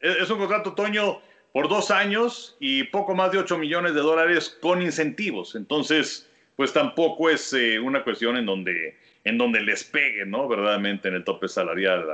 [0.00, 1.18] es, un contrato, Toño,
[1.52, 5.56] por dos años y poco más de 8 millones de dólares con incentivos.
[5.56, 10.48] Entonces, pues tampoco es eh, una cuestión en donde, en donde les pegue, ¿no?
[10.48, 12.06] Verdaderamente en el tope salarial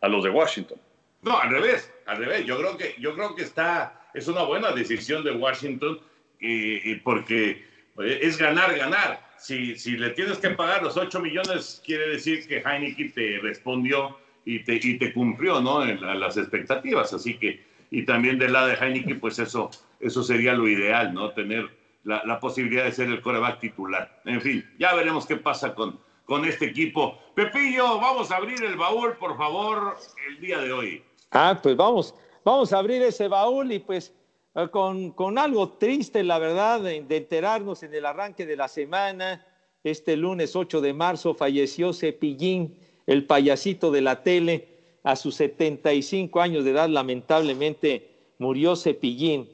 [0.00, 0.78] a los de Washington.
[1.22, 2.44] No, al revés, al revés.
[2.44, 6.00] Yo creo que, yo creo que está, es una buena decisión de Washington
[6.40, 7.64] y, porque
[8.00, 9.20] eh, es ganar, ganar.
[9.38, 14.18] Si, si le tienes que pagar los 8 millones, quiere decir que Heineken te respondió
[14.44, 15.84] y te, y te cumplió ¿no?
[15.84, 17.12] en, las expectativas.
[17.12, 21.30] Así que, y también del lado de Heineken, pues eso, eso sería lo ideal, ¿no?
[21.30, 21.70] Tener
[22.04, 24.20] la, posibilidad de ser el coreback titular.
[24.24, 27.18] En fin, ya veremos qué pasa con, con este equipo.
[27.34, 29.96] Pepillo, vamos a abrir el baúl, por favor,
[30.28, 31.04] el día de hoy.
[31.30, 34.14] Ah, pues vamos, vamos a abrir ese baúl y pues
[34.54, 39.46] eh, con, con, algo triste, la verdad, de, enterarnos en el arranque de la semana.
[39.82, 44.68] Este lunes 8 de marzo falleció Cepillín, el payasito de la tele,
[45.04, 49.48] a sus 75 años de edad, lamentablemente murió Cepillín.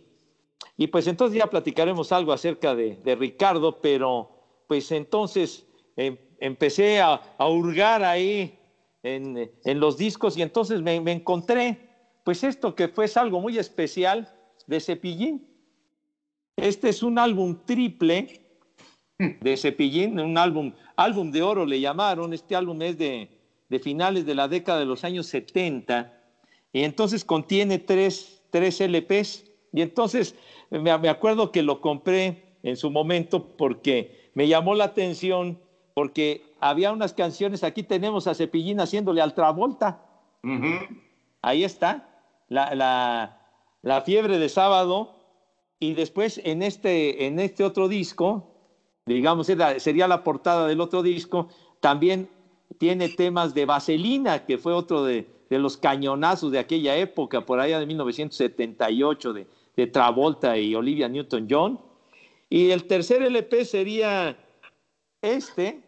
[0.76, 4.30] Y pues entonces ya platicaremos algo acerca de, Ricardo, pero
[4.66, 5.66] pues entonces
[5.96, 8.58] em, empecé a, hurgar ahí
[9.02, 11.88] en, los discos y entonces me, me encontré
[12.24, 14.32] pues esto que fue algo muy especial
[14.66, 15.48] de Cepillín.
[16.56, 18.48] Este es un álbum triple
[19.18, 23.30] de Cepillín, un álbum, álbum de oro le llamaron, este álbum es de,
[23.68, 26.14] de finales de la década de los años 70,
[26.72, 30.35] y entonces contiene tres, tres LPs, y entonces
[30.70, 35.59] me, acuerdo que lo compré en su momento porque me llamó la atención,
[35.94, 40.04] porque había unas canciones, aquí tenemos a Cepillín haciéndole al Travolta,
[41.42, 42.09] ahí está,
[42.48, 42.74] la,
[43.83, 45.14] la, fiebre de sábado,
[45.81, 48.54] y después en este, en este otro disco,
[49.07, 49.46] digamos,
[49.78, 51.48] sería la portada del otro disco,
[51.81, 52.28] también
[52.78, 57.81] tiene temas de Vaselina, que fue otro de, los cañonazos de aquella época, por allá
[57.81, 59.46] de 1978, de,
[59.78, 61.80] de Travolta y Olivia Newton-John.
[62.50, 64.36] Y el tercer LP sería
[65.22, 65.80] este,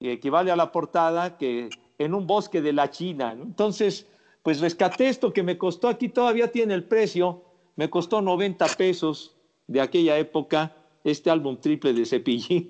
[0.00, 3.38] que equivale a la portada, que en un bosque de la China.
[3.40, 4.08] Entonces,
[4.42, 7.44] pues rescaté esto que me costó, aquí todavía tiene el precio,
[7.76, 9.36] me costó 90 pesos
[9.68, 12.66] de aquella época, este álbum triple de Cepillín,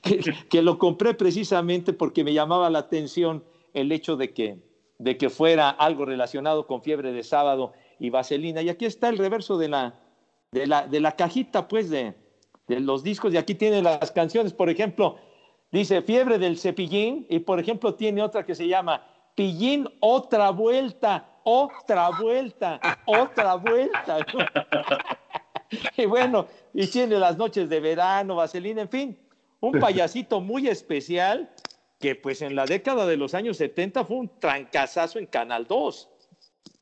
[0.48, 3.42] que, lo compré precisamente porque me llamaba la atención
[3.72, 4.58] el hecho de que,
[4.98, 8.62] de que fuera algo relacionado con fiebre de sábado y vaselina.
[8.62, 9.94] Y aquí está el reverso de la,
[10.52, 12.14] de la, de la cajita, pues, de,
[12.66, 15.16] de los discos, y aquí tiene las canciones, por ejemplo,
[15.70, 19.04] dice Fiebre del Cepillín, y por ejemplo tiene otra que se llama
[19.34, 24.18] Pillín, otra vuelta, otra vuelta, otra vuelta.
[25.96, 29.18] y bueno, y tiene las noches de verano, Vaselina, en fin,
[29.60, 31.50] un payasito muy especial
[31.98, 36.08] que pues en la década de los años 70 fue un trancazazo en Canal 2.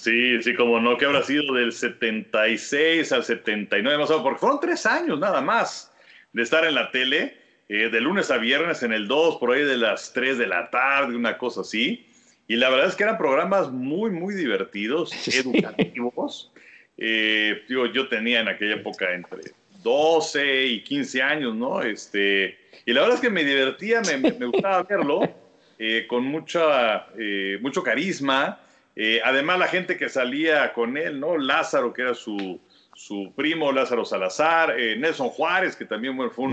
[0.00, 4.58] Sí, sí, como no, que habrá sido del 76 al 79, más o porque fueron
[4.58, 5.92] tres años nada más
[6.32, 7.36] de estar en la tele,
[7.68, 10.70] eh, de lunes a viernes en el 2, por ahí de las 3 de la
[10.70, 12.06] tarde, una cosa así.
[12.48, 16.50] Y la verdad es que eran programas muy, muy divertidos, educativos.
[16.96, 21.82] Eh, digo, yo tenía en aquella época entre 12 y 15 años, ¿no?
[21.82, 25.20] Este, y la verdad es que me divertía, me, me gustaba verlo,
[25.78, 27.08] eh, con mucha,
[27.60, 28.58] mucho carisma.
[29.02, 31.38] Eh, además, la gente que salía con él, ¿no?
[31.38, 32.60] Lázaro, que era su,
[32.94, 36.52] su primo, Lázaro Salazar, eh, Nelson Juárez, que también fue un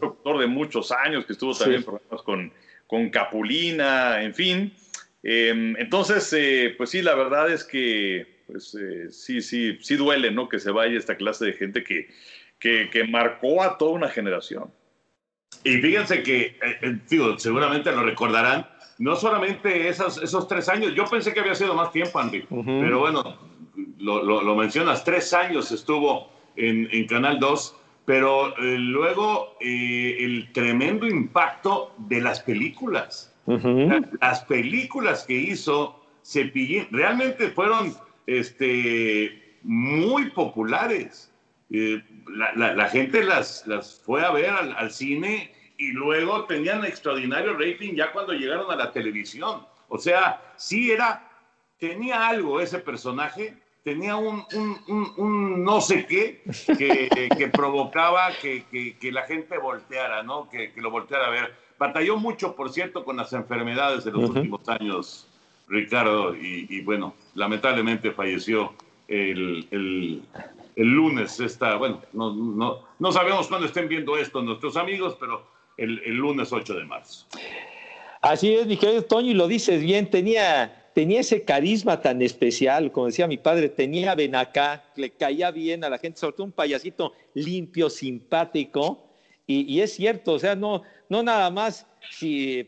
[0.00, 2.50] doctor de muchos años, que estuvo también en programas con,
[2.86, 4.74] con Capulina, en fin.
[5.22, 8.74] Em, entonces, eh, pues sí, la verdad es que pues,
[9.10, 10.48] sí, sí, sí duele, ¿no?
[10.48, 12.08] Que se vaya esta clase de gente que,
[12.58, 14.72] que, que marcó a toda una generación.
[15.62, 16.58] Y fíjense que,
[17.10, 18.66] digo, seguramente lo recordarán,
[19.02, 23.00] no solamente esos, esos tres años, yo pensé que había sido más tiempo, Andy, pero
[23.00, 23.36] bueno,
[23.98, 30.52] lo, lo, mencionas, tres años estuvo en, en Canal 2, pero eh, luego eh, el
[30.52, 33.34] tremendo impacto de las películas.
[34.20, 37.92] Las películas que hizo Cepillín realmente fueron
[38.28, 41.32] este, muy populares.
[41.70, 45.51] Eh, la, gente las, las fue a ver al, cine
[45.82, 49.66] y luego tenían extraordinario rating ya cuando llegaron a la televisión.
[49.88, 51.28] O sea, sí era,
[51.76, 54.44] tenía algo ese personaje, tenía un,
[55.16, 56.40] un, no sé qué
[56.78, 58.64] que, provocaba que,
[59.00, 60.48] que, la gente volteara, ¿no?
[60.48, 61.54] Que, lo volteara a ver.
[61.80, 65.28] Batalló mucho, por cierto, con las enfermedades de los últimos años,
[65.66, 68.72] Ricardo, y, bueno, lamentablemente falleció
[69.08, 70.22] el, el,
[70.76, 71.40] el lunes.
[71.40, 76.52] Esta, bueno, no, no, no sabemos cuándo estén viendo esto nuestros amigos, pero el, lunes
[76.52, 77.26] 8 de marzo.
[78.20, 82.92] Así es, mi querido Toño, y lo dices bien, tenía, tenía ese carisma tan especial,
[82.92, 86.52] como decía mi padre, tenía acá, le caía bien a la gente, sobre todo un
[86.52, 89.08] payasito limpio, simpático,
[89.44, 91.86] y, es cierto, o sea, no, no nada más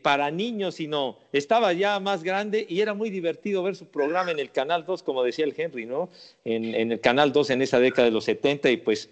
[0.03, 4.39] para niños, sino estaba ya más grande y era muy divertido ver su programa en
[4.39, 6.11] el Canal 2, como decía el Henry, ¿no?
[6.45, 9.09] En, en el Canal 2 en esa década de los 70 y pues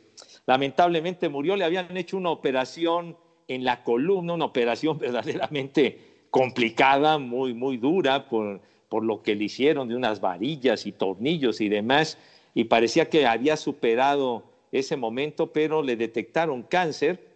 [0.47, 3.17] lamentablemente murió, le habían hecho una operación
[3.55, 5.99] en la columna, una operación verdaderamente
[6.31, 11.61] complicada, muy, muy dura por, por lo que le hicieron de unas varillas y tornillos
[11.61, 12.19] y demás,
[12.55, 17.33] y parecía que había superado ese momento, pero le detectaron cáncer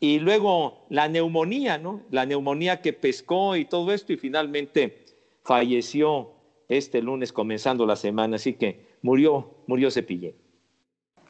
[0.00, 2.02] y luego la neumonía, ¿no?
[2.10, 5.04] La neumonía que pescó y todo esto y finalmente
[5.44, 6.32] falleció
[6.68, 10.34] este lunes comenzando la semana, así que murió, murió Cepillín.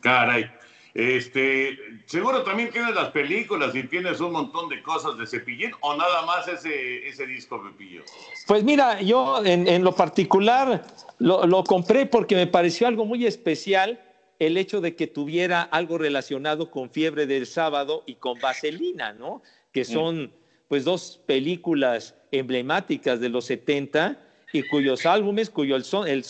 [0.01, 0.51] Caray.
[0.95, 5.97] Este, seguro también tienes las películas y tienes un montón de cosas de Cepillín o
[5.97, 8.03] nada más ese, ese disco, Pepillo.
[8.47, 10.85] Pues mira, yo en, lo particular
[11.19, 14.01] lo, lo compré porque me pareció algo muy especial
[14.39, 19.43] el hecho de que tuviera algo relacionado con Fiebre del Sábado y con Vaselina, ¿no?
[19.73, 19.85] Que mm.
[19.85, 20.33] son
[20.69, 24.19] pues dos películas emblemáticas de los 70
[24.53, 26.25] y cuyos álbumes, cuyo el, son, el,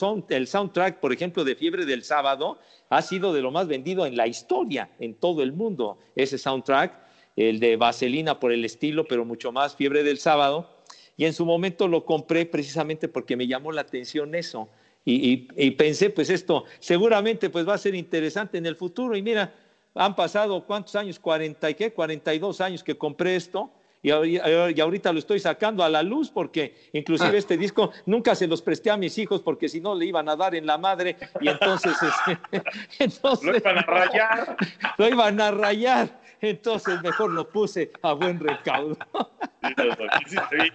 [0.46, 2.58] soundtrack, por ejemplo, de Fiebre del Sábado,
[2.88, 6.94] ha sido de lo más vendido en la historia, en todo el mundo, ese soundtrack,
[7.36, 10.68] el de Vaselina por el estilo, pero mucho más Fiebre del Sábado.
[11.16, 14.68] Y en su momento lo compré precisamente porque me llamó la atención eso,
[15.04, 19.16] y, pensé, pues esto seguramente pues va a ser interesante en el futuro.
[19.16, 19.52] Y mira,
[19.94, 23.70] han pasado cuántos años, 40 y qué, 42 años que compré esto.
[24.02, 27.38] Y, ahorita lo estoy sacando a la luz porque inclusive ah.
[27.38, 30.34] este disco nunca se los presté a mis hijos porque si no le iban a
[30.34, 32.62] dar en la madre y entonces, este,
[32.98, 34.56] entonces lo iban a rayar.
[34.98, 38.96] Lo iban a rayar entonces mejor lo puse a buen recaudo.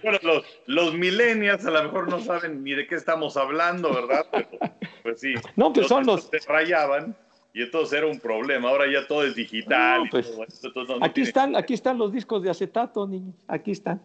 [0.02, 4.26] bueno, los, los millennials a lo mejor no saben ni de qué estamos hablando, ¿verdad?
[4.32, 4.48] Pero,
[5.02, 5.34] pues sí.
[5.56, 6.24] No, pues son los...
[6.24, 7.14] Se rayaban
[7.58, 8.68] y entonces era un problema.
[8.68, 10.02] Ahora ya todo es digital.
[10.12, 10.32] Pues,
[11.00, 13.10] aquí, están, aquí están los discos de acetato.
[13.48, 14.00] Aquí están.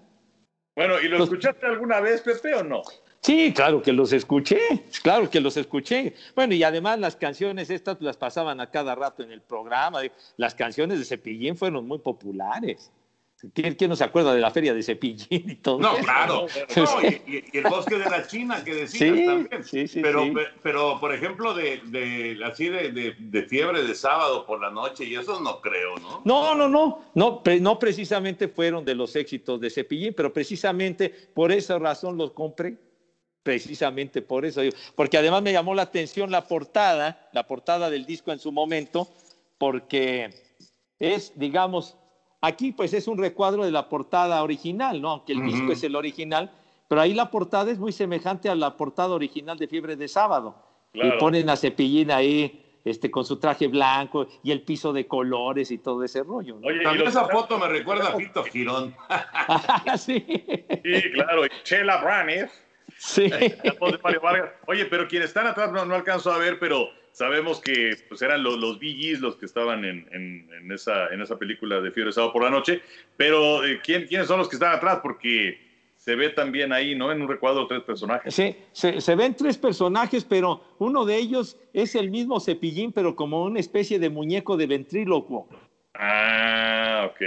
[0.75, 2.81] Bueno, ¿y lo escuchaste alguna vez, Pepe, o no?
[3.21, 4.59] Sí, claro que los escuché,
[5.03, 6.15] claro que los escuché.
[6.35, 10.01] Bueno, y además las canciones estas las pasaban a cada rato en el programa.
[10.35, 12.91] Las canciones de Cepillín fueron muy populares.
[13.53, 16.47] ¿Quién, no se acuerda de la feria de Cepillín y todo No, claro.
[17.27, 19.63] y, el bosque de la China que decías también.
[19.65, 20.23] Sí, sí, pero,
[20.61, 25.15] pero, por ejemplo, de, de así de, de, fiebre de sábado por la noche, y
[25.15, 26.21] eso no creo, ¿no?
[26.23, 27.03] No, no, no.
[27.15, 32.31] No, no precisamente fueron de los éxitos de Cepillín, pero precisamente por esa razón los
[32.31, 32.77] compré
[33.43, 34.61] precisamente por eso,
[34.95, 39.09] porque además me llamó la atención la portada, la portada del disco en su momento,
[39.57, 40.29] porque
[40.97, 41.97] es, digamos,
[42.43, 45.09] aquí pues es un recuadro de la portada original, ¿no?
[45.09, 46.51] Aunque el disco es el original,
[46.87, 50.55] pero ahí la portada es muy semejante a la portada original de Fiebre de Sábado.
[50.93, 55.71] Y ponen a Cepillín ahí este, con su traje blanco y el piso de colores
[55.71, 56.57] y todo ese rollo.
[56.61, 58.93] Oye, También esa foto me recuerda a Fito Girón.
[59.97, 60.23] sí.
[60.83, 62.51] sí, claro, y Chela Branes
[62.97, 63.31] Sí.
[64.67, 68.43] Oye, pero quienes están atrás no, no, alcanzo a ver, pero sabemos que pues, eran
[68.43, 72.33] los, los BGs los que estaban en, en, esa, en esa película de Fiebre Sábado
[72.33, 72.81] por la Noche.
[73.15, 74.99] Pero, eh, ¿quién, ¿quiénes son los que están atrás?
[75.01, 75.57] Porque
[75.95, 77.11] se ve también ahí, ¿no?
[77.11, 78.33] En un recuadro tres personajes.
[78.33, 83.15] Sí, se, se, ven tres personajes, pero uno de ellos es el mismo Cepillín, pero
[83.15, 85.47] como una especie de muñeco de ventrílocuo.
[85.93, 87.21] Ah, ok.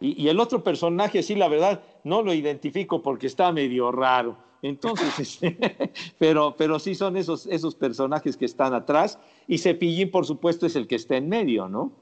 [0.00, 4.47] Y, y el otro personaje, sí, la verdad, no lo identifico porque está medio raro.
[4.62, 5.38] Entonces,
[6.18, 10.74] pero, pero sí son esos, esos personajes que están atrás y Cepillín, por supuesto, es
[10.76, 11.92] el que está en medio, ¿no?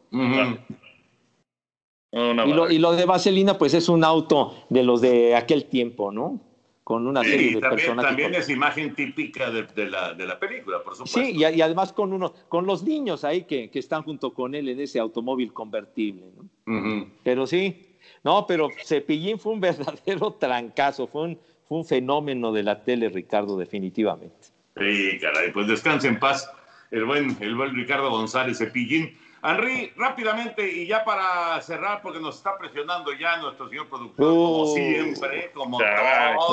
[2.12, 6.10] y, lo, y, lo, de Vaselina, pues es un auto de los de aquel tiempo,
[6.12, 6.40] ¿no?
[6.86, 8.08] con una Sí, serie de también, personajes.
[8.08, 11.18] también es imagen típica de, de la, de la película, por supuesto.
[11.18, 14.54] Sí, y, y además con uno, con los niños ahí que, que están junto con
[14.54, 16.26] él en ese automóvil convertible.
[16.64, 17.08] ¿no?
[17.24, 19.60] Pero sí, no, pero Cepillín fue un
[20.06, 21.38] verdadero trancazo, fue un,
[21.68, 24.48] fue un fenómeno de la tele, Ricardo, definitivamente.
[24.76, 26.50] Sí, caray, pues descanse en paz
[26.90, 29.18] el buen, el buen Ricardo González Cepillín.
[29.42, 34.62] Henry, rápidamente y ya para cerrar, porque nos está presionando ya nuestro señor productor, como
[34.64, 34.74] Uh.
[34.74, 36.52] siempre, como todos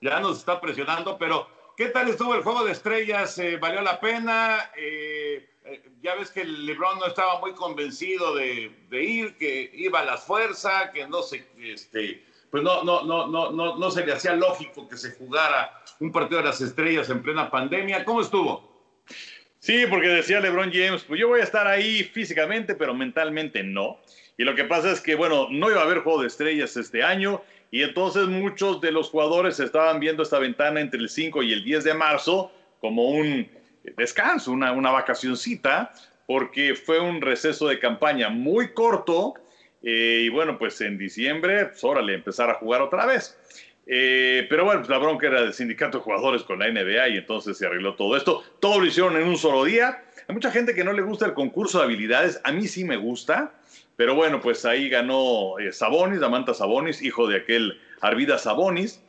[0.00, 3.38] ya nos está presionando, pero ¿qué tal estuvo el juego de estrellas?
[3.38, 4.70] Eh, ¿Valió la pena?
[4.74, 9.70] Eh, eh, ya ves que el LeBron no estaba muy convencido de, de ir, que
[9.74, 13.90] iba a las fuerzas, que no se, este, pues no, no, no, no, no, no
[13.90, 18.04] se le hacía lógico que se jugara un partido de las estrellas en plena pandemia.
[18.04, 18.68] ¿Cómo estuvo?
[19.60, 23.98] Sí, porque decía LeBron James, pues yo voy a estar ahí físicamente, pero mentalmente no.
[24.36, 27.02] Y lo que pasa es que, bueno, no iba a haber juego de estrellas este
[27.02, 31.52] año y entonces muchos de los jugadores estaban viendo esta ventana entre el 5 y
[31.52, 33.48] el 10 de marzo como un
[33.96, 35.92] descanso, una, una vacacioncita,
[36.26, 39.34] porque fue un receso de campaña muy corto
[39.82, 43.36] eh, y bueno, pues en diciembre, pues órale, empezar a jugar otra vez.
[43.86, 47.16] Eh, pero bueno, pues la bronca era del sindicato de jugadores con la NBA y
[47.16, 48.42] entonces se arregló todo esto.
[48.60, 50.04] Todo lo hicieron en un solo día.
[50.28, 52.40] Hay mucha gente que no le gusta el concurso de habilidades.
[52.44, 53.54] A mí sí me gusta.
[53.96, 59.02] Pero bueno, pues ahí ganó eh, Sabonis, Damanta Sabonis, hijo de aquel Arvida Sabonis.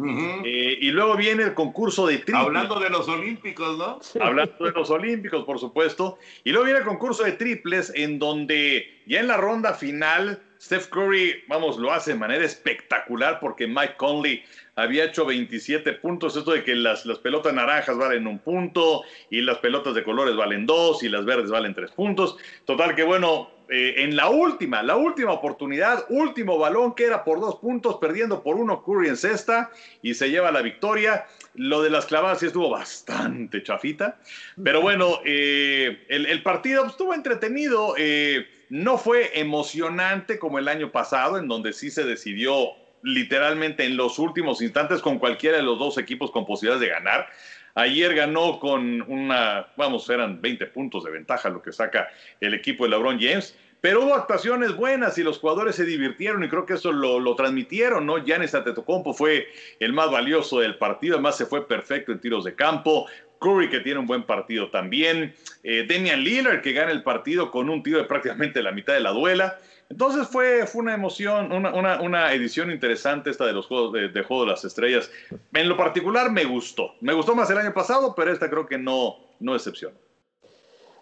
[0.43, 2.47] Eh, y luego viene el concurso de triples.
[2.47, 3.99] Hablando de los Olímpicos, ¿no?
[4.21, 6.17] Hablando de los Olímpicos, por supuesto.
[6.43, 10.89] Y luego viene el concurso de triples, en donde ya en la ronda final, Steph
[10.89, 14.43] Curry, vamos, lo hace de manera espectacular porque Mike Conley
[14.75, 16.37] había hecho 27 puntos.
[16.37, 19.01] Esto de que las, las pelotas naranjas valen un punto
[19.31, 22.37] y las pelotas de colores valen dos y las verdes valen tres puntos.
[22.65, 27.39] Total que bueno, eh, en la última, la última oportunidad, último balón que era por
[27.39, 29.71] dos puntos, perdiendo por uno Curry en cesta
[30.03, 31.25] y se lleva la victoria.
[31.55, 34.19] Lo de las clavadas sí estuvo bastante chafita,
[34.63, 40.93] pero bueno, eh, el, el, partido estuvo entretenido, eh, no fue emocionante como el año
[40.93, 42.69] pasado, en donde sí se decidió
[43.03, 47.27] literalmente en los últimos instantes con cualquiera de los dos equipos con posibilidades de ganar.
[47.75, 52.07] Ayer ganó con una, vamos, eran 20 puntos de ventaja lo que saca
[52.39, 53.57] el equipo de LeBron James.
[53.81, 57.35] Pero hubo actuaciones buenas y los jugadores se divirtieron y creo que eso lo, lo
[57.35, 58.23] transmitieron, ¿no?
[58.23, 59.47] Giannis Antetokounmpo fue
[59.81, 63.07] el más valioso del partido, además se fue perfecto en tiros de campo.
[63.41, 65.33] Curry que tiene un buen partido también.
[65.63, 69.01] Eh, Damian Lillard que gana el partido con un tiro de prácticamente la mitad de
[69.01, 69.57] la duela.
[69.89, 74.07] Entonces fue, fue una emoción, una, una, una, edición interesante esta de los juegos de,
[74.07, 75.11] de, Juego de las Estrellas.
[75.53, 76.93] En lo particular me gustó.
[77.01, 79.91] Me gustó más el año pasado, pero esta creo que no, no excepción.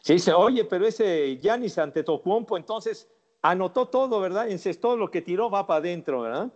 [0.02, 3.08] Sí, se oye, pero ese Yanis Antetokounmpo entonces
[3.42, 4.50] anotó todo, ¿verdad?
[4.50, 6.52] Encestó lo que tiró, va para adentro, ¿verdad?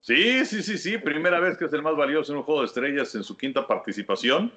[0.00, 0.98] Sí, sí, sí, sí.
[0.98, 3.66] Primera vez que es el más valioso en un Juego de Estrellas en su quinta
[3.66, 4.52] participación.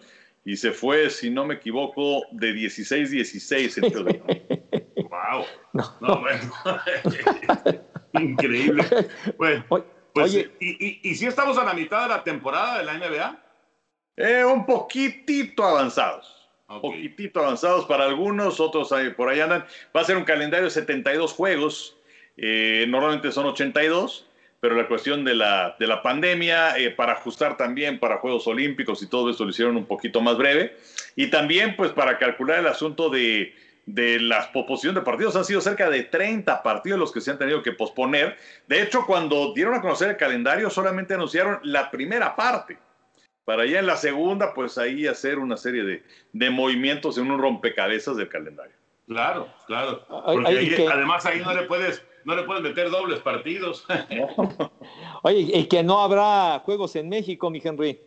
[0.46, 5.46] Y se fue, si no me equivoco, de 16-16 en ¡Wow!
[5.74, 6.54] No, no bueno.
[8.14, 8.86] Increíble.
[9.38, 9.84] Bueno, pues,
[10.16, 13.44] Oye, ¿y, y, y si estamos a la mitad de la temporada de la NBA?
[14.18, 16.50] Eh, un poquitito avanzados.
[16.68, 16.92] Okay.
[16.92, 19.66] Poquitito avanzados para algunos, otros ahí, por ahí andan.
[19.96, 21.98] Va a ser un calendario de 72 juegos.
[22.38, 24.28] Eh, normalmente son 82
[24.64, 29.04] pero la cuestión de la, de la pandemia, eh, para ajustar también para Juegos Olímpicos
[29.04, 30.78] y todo esto lo hicieron un poquito más breve.
[31.18, 33.54] Y también, pues, para calcular el asunto de,
[33.86, 37.38] de la posposición de partidos, han sido cerca de 30 partidos los que se han
[37.38, 38.38] tenido que posponer.
[38.66, 42.78] De hecho, cuando dieron a conocer el calendario, solamente anunciaron la primera parte.
[43.44, 47.38] Para ya en la segunda, pues ahí hacer una serie de, de movimientos en un
[47.38, 48.78] rompecabezas del calendario.
[49.08, 50.06] Claro, claro.
[50.08, 50.88] Porque ahí, que...
[50.88, 53.86] además ahí no le puedes no le pueden meter dobles partidos.
[55.24, 58.00] Oye, y que no habrá juegos en México, mi Henry.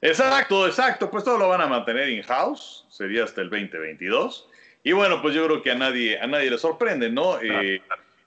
[0.00, 1.10] Exacto, exacto.
[1.10, 2.86] Pues todo lo van a mantener in-house.
[2.88, 4.48] Sería hasta el 2022.
[4.82, 7.38] Y bueno, pues yo creo que a nadie, a nadie le sorprende, ¿no?
[7.40, 7.80] Eh,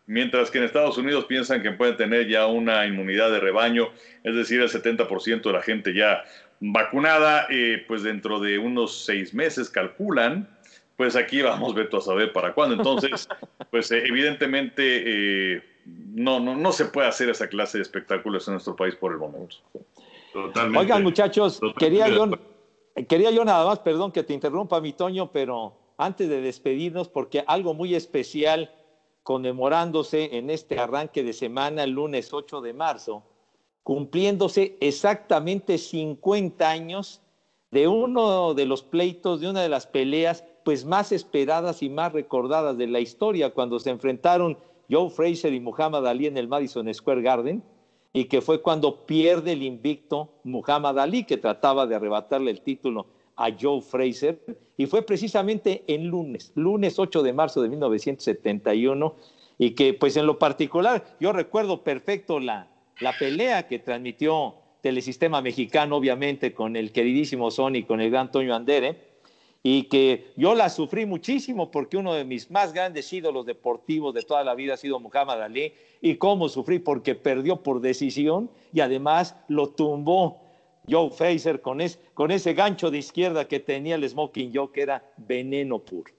[0.08, 3.90] mientras que en Estados Unidos piensan que pueden tener ya una inmunidad de rebaño,
[4.24, 6.24] es decir, el 70% de la gente ya
[6.60, 10.50] vacunada, eh, pues dentro de unos seis meses calculan
[10.98, 12.76] pues aquí vamos, Beto, a saber para cuándo.
[12.76, 13.30] Entonces,
[13.72, 18.56] pues eh, evidentemente eh, no, no, no se puede hacer esa clase de espectáculos en
[18.56, 19.58] nuestro país por el momento.
[20.34, 20.80] Totalmente.
[20.80, 21.80] Oigan, muchachos, Totalmente.
[21.80, 22.30] quería yo,
[23.08, 27.44] quería yo nada más, perdón que te interrumpa, mi Toño, pero antes de despedirnos, porque
[27.48, 28.74] algo muy especial
[29.22, 33.24] conmemorándose en este arranque de semana, el lunes 8 de marzo,
[33.84, 37.22] cumpliéndose exactamente 50 años
[37.72, 42.12] de uno de los pleitos, de una de las peleas pues más esperadas y más
[42.12, 44.58] recordadas de la historia cuando se enfrentaron
[44.92, 47.64] Joe Fraser y Muhammad Ali en el Madison Square Garden.
[48.12, 53.08] y que fue cuando pierde el invicto Muhammad Ali, que trataba de arrebatarle el título
[53.38, 54.42] a Joe Fraser,
[54.76, 59.16] y fue precisamente en lunes, lunes 8 de marzo de 1971,
[59.58, 62.68] y que pues en lo particular yo recuerdo perfecto la,
[63.00, 68.54] la pelea que transmitió Telesistema Mexicano, obviamente, con el queridísimo Sony, con el gran Toño
[68.54, 69.07] Andere,
[69.70, 74.22] y que yo la sufrí muchísimo porque uno de mis más grandes ídolos deportivos de
[74.22, 78.80] toda la vida ha sido Muhammad Ali, y cómo sufrí porque perdió por decisión y
[78.80, 80.42] además lo tumbó
[80.90, 81.80] Joe Fraser con,
[82.14, 86.14] con ese gancho de izquierda que tenía el Smoking Joe, que era veneno puro.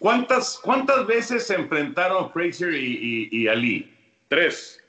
[0.00, 3.94] ¿Cuántas, cuántas veces se enfrentaron Fraser y, Ali?
[4.26, 4.82] Tres.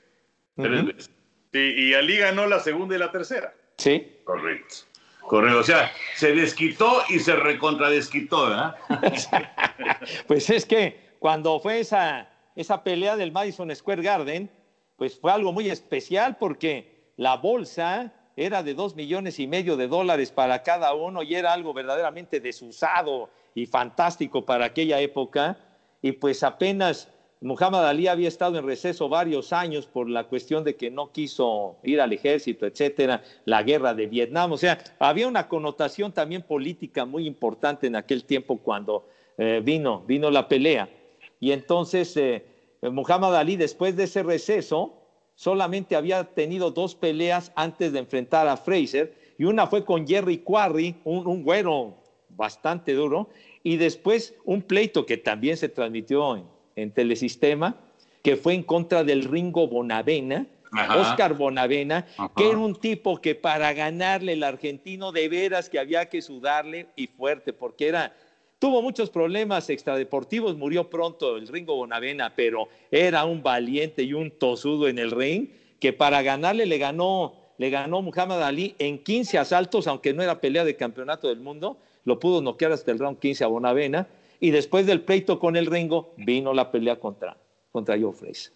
[0.56, 1.10] Tres veces.
[1.52, 3.54] y Ali ganó la segunda y la tercera.
[3.76, 4.04] Sí.
[4.24, 4.91] Correcto.
[5.26, 5.58] Correcto.
[5.58, 8.76] O sea, se desquitó y se recontradesquitó, ¿verdad?
[10.26, 14.50] pues es que cuando fue esa, esa pelea del Madison Square Garden,
[14.96, 19.88] pues fue algo muy especial porque la bolsa era de dos millones y medio de
[19.88, 25.58] dólares para cada uno y era algo verdaderamente desusado y fantástico para aquella época.
[26.00, 27.08] Y pues apenas
[27.42, 31.76] Muhammad Ali había estado en receso varios años por la cuestión de que no quiso
[31.82, 34.52] ir al ejército, etcétera, la guerra de Vietnam.
[34.52, 40.04] O sea, había una connotación también política muy importante en aquel tiempo cuando eh, vino,
[40.06, 40.88] vino la pelea.
[41.40, 42.44] Y entonces eh,
[42.80, 44.94] Muhammad Ali, después de ese receso,
[45.34, 50.38] solamente había tenido dos peleas antes de enfrentar a Fraser, y una fue con Jerry
[50.38, 51.96] Quarry, un, güero
[52.28, 53.28] bastante duro,
[53.64, 56.44] y después un pleito que también se transmitió en,
[56.74, 57.76] Telesistema,
[58.22, 60.46] que fue en contra del Ringo Bonavena,
[60.96, 62.06] Oscar Bonavena,
[62.36, 66.86] que era un tipo que para ganarle el argentino de veras que había que sudarle
[66.96, 68.12] y fuerte, porque era
[68.62, 74.30] Tuvo muchos problemas extradeportivos, murió pronto el Ringo Bonavena, pero era un valiente y un
[74.30, 75.48] tosudo en el ring
[75.80, 80.40] que para ganarle le ganó, le ganó Muhammad Ali en 15 asaltos, aunque no era
[80.40, 84.06] pelea de campeonato del mundo, lo pudo noquear hasta el round 15 a Bonavena
[84.42, 87.36] y después del pleito con el Ringo vino la pelea contra,
[87.70, 88.52] contra Joe Fraser.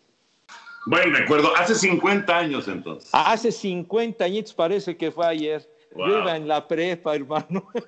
[0.84, 3.08] Bueno, recuerdo, hace 50 años entonces.
[3.12, 5.70] Hace 50 años parece que fue ayer.
[5.96, 7.68] Yo iba en la prepa, hermano.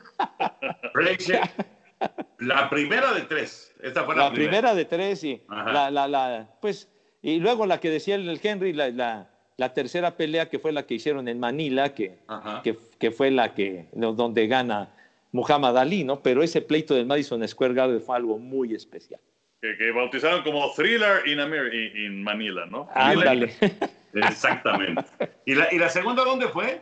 [2.38, 3.74] La primera de tres.
[3.82, 4.72] Esta fue la, primera.
[4.72, 5.42] de tres, sí.
[5.48, 6.88] La, la, la, pues,
[7.20, 9.26] y luego la que decía el Henry, la,
[9.56, 12.20] la, tercera pelea que fue la que hicieron en Manila, que,
[12.62, 14.94] que, que, fue la que, donde gana
[15.32, 16.22] Muhammad Ali, ¿no?
[16.22, 19.20] Pero ese pleito del Madison Square Garden fue algo muy especial.
[19.60, 22.88] Que, bautizaron como Thriller in, Manila, ¿no?
[22.94, 23.54] Ándale.
[24.14, 25.04] Exactamente.
[25.44, 26.80] ¿Y la, ¿Y la segunda dónde fue?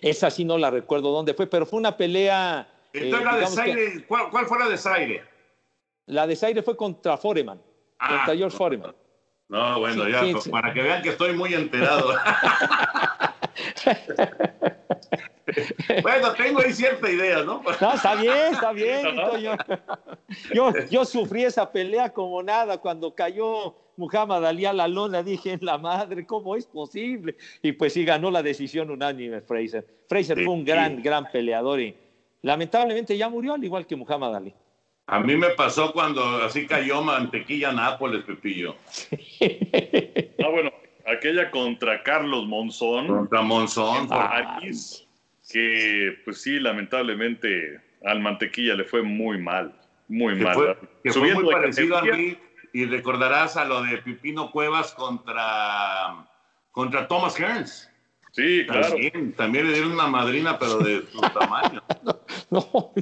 [0.00, 4.46] Esa sí no la recuerdo dónde fue, pero fue una pelea entonces, la desaire, ¿cuál,
[4.46, 5.22] fue la desaire?
[6.06, 7.60] La desaire fue contra Foreman,
[7.98, 8.94] ah, contra George Foreman.
[9.48, 12.14] No, bueno, ya, para que vean que estoy muy enterado.
[16.02, 17.62] bueno, tengo ahí cierta idea, ¿no?
[17.80, 19.06] no, está bien, está bien.
[20.54, 25.52] Yo, yo sufrí esa pelea como nada cuando cayó Muhammad Ali a la lona, dije,
[25.52, 27.36] en la madre, ¿cómo es posible?
[27.62, 29.86] Y pues sí ganó la decisión unánime Fraser.
[30.08, 31.94] Fraser fue un gran, gran peleador y
[32.42, 34.54] lamentablemente ya murió, al igual que Muhammad Ali.
[35.06, 38.76] A mí me pasó cuando así cayó mantequilla Nápoles, Pepillo.
[40.42, 40.70] ah, bueno,
[41.06, 43.06] aquella contra Carlos Monzón.
[43.06, 44.08] Contra Monzón.
[45.50, 49.74] que pues sí, lamentablemente al mantequilla le fue muy mal,
[50.08, 50.54] muy mal.
[50.54, 52.36] Fue, que fue muy parecido a mí
[52.72, 56.26] y recordarás a lo de Pipino Cuevas contra,
[56.70, 57.90] contra Thomas Hearns.
[58.32, 58.94] Sí, claro.
[59.36, 61.82] También, le dieron una madrina, pero de su tamaño.
[62.50, 62.92] no.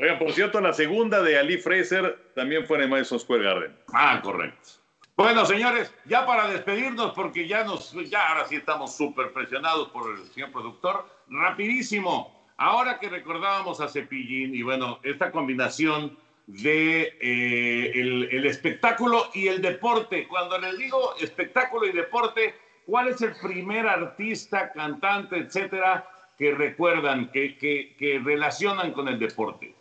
[0.00, 3.76] Oigan, por cierto, la segunda de Ali Fraser también fue en el Madison Square Garden.
[3.92, 4.81] Ah, correcto.
[5.24, 10.10] Bueno, señores, ya para despedirnos, porque ya nos, ya ahora sí estamos súper presionados por
[10.10, 12.46] el señor productor, rapidísimo.
[12.56, 16.16] Ahora que recordábamos a Cepillín y bueno, esta combinación
[16.46, 20.26] de eh, el espectáculo y el deporte.
[20.28, 22.54] Cuando les digo espectáculo y deporte,
[22.86, 29.74] ¿Cuál es el primer artista, cantante, etcétera, que recuerdan, que, que, relacionan con el deporte?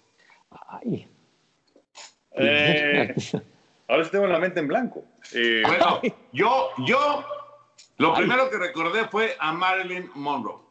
[0.68, 1.08] Ay.
[2.38, 3.14] Eh,
[3.88, 5.04] ahora sí tengo la mente en blanco.
[5.34, 6.02] Eh, bueno,
[6.32, 7.26] yo, yo,
[7.98, 10.62] lo primero que recordé fue a Marilyn Monroe.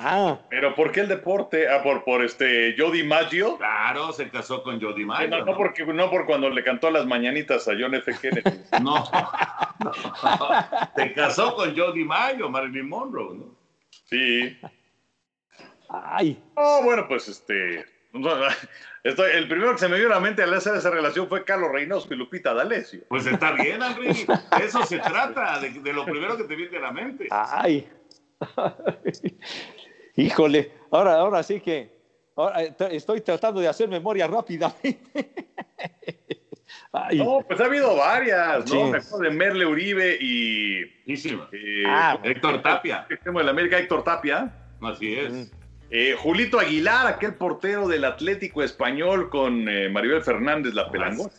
[0.00, 0.38] Ah.
[0.48, 1.68] Pero ¿por qué el deporte?
[1.68, 3.56] Ah, por, por este Jody Maggio.
[3.58, 5.44] Claro, se casó con Jody Maggio.
[5.44, 8.12] no, porque, no por cuando le cantó las mañanitas a John F.
[8.20, 8.62] Kennedy.
[8.82, 9.04] no,
[10.96, 13.56] Se casó con Jody Maggio, Marilyn Monroe, ¿no?
[14.04, 14.56] Sí.
[15.88, 16.40] Ay.
[16.54, 17.84] Oh, bueno, pues este.
[19.08, 21.42] Estoy, el primero que se me dio a la mente al hacer esa relación fue
[21.42, 23.00] Carlos Reynoso y Lupita D'Alessio.
[23.08, 24.26] Pues está bien, Henry.
[24.62, 27.26] Eso se trata, de, de, lo primero que te viene a la mente.
[27.30, 27.88] Ay.
[30.16, 31.90] Híjole, ahora, ahora sí que
[32.36, 34.98] ahora estoy tratando de hacer memoria rápidamente.
[36.92, 37.18] Ay.
[37.18, 38.86] No, pues ha habido varias, ¿no?
[38.86, 38.90] Sí.
[38.90, 40.82] Me acuerdo de Merle Uribe y.
[41.06, 43.06] Eh, ah, Héctor Tapia.
[43.08, 44.52] El de la América, Héctor Tapia.
[44.82, 45.50] Así es.
[45.90, 51.30] Eh, Julito Aguilar, aquel portero del Atlético Español con eh, Maribel Fernández, la pelangón.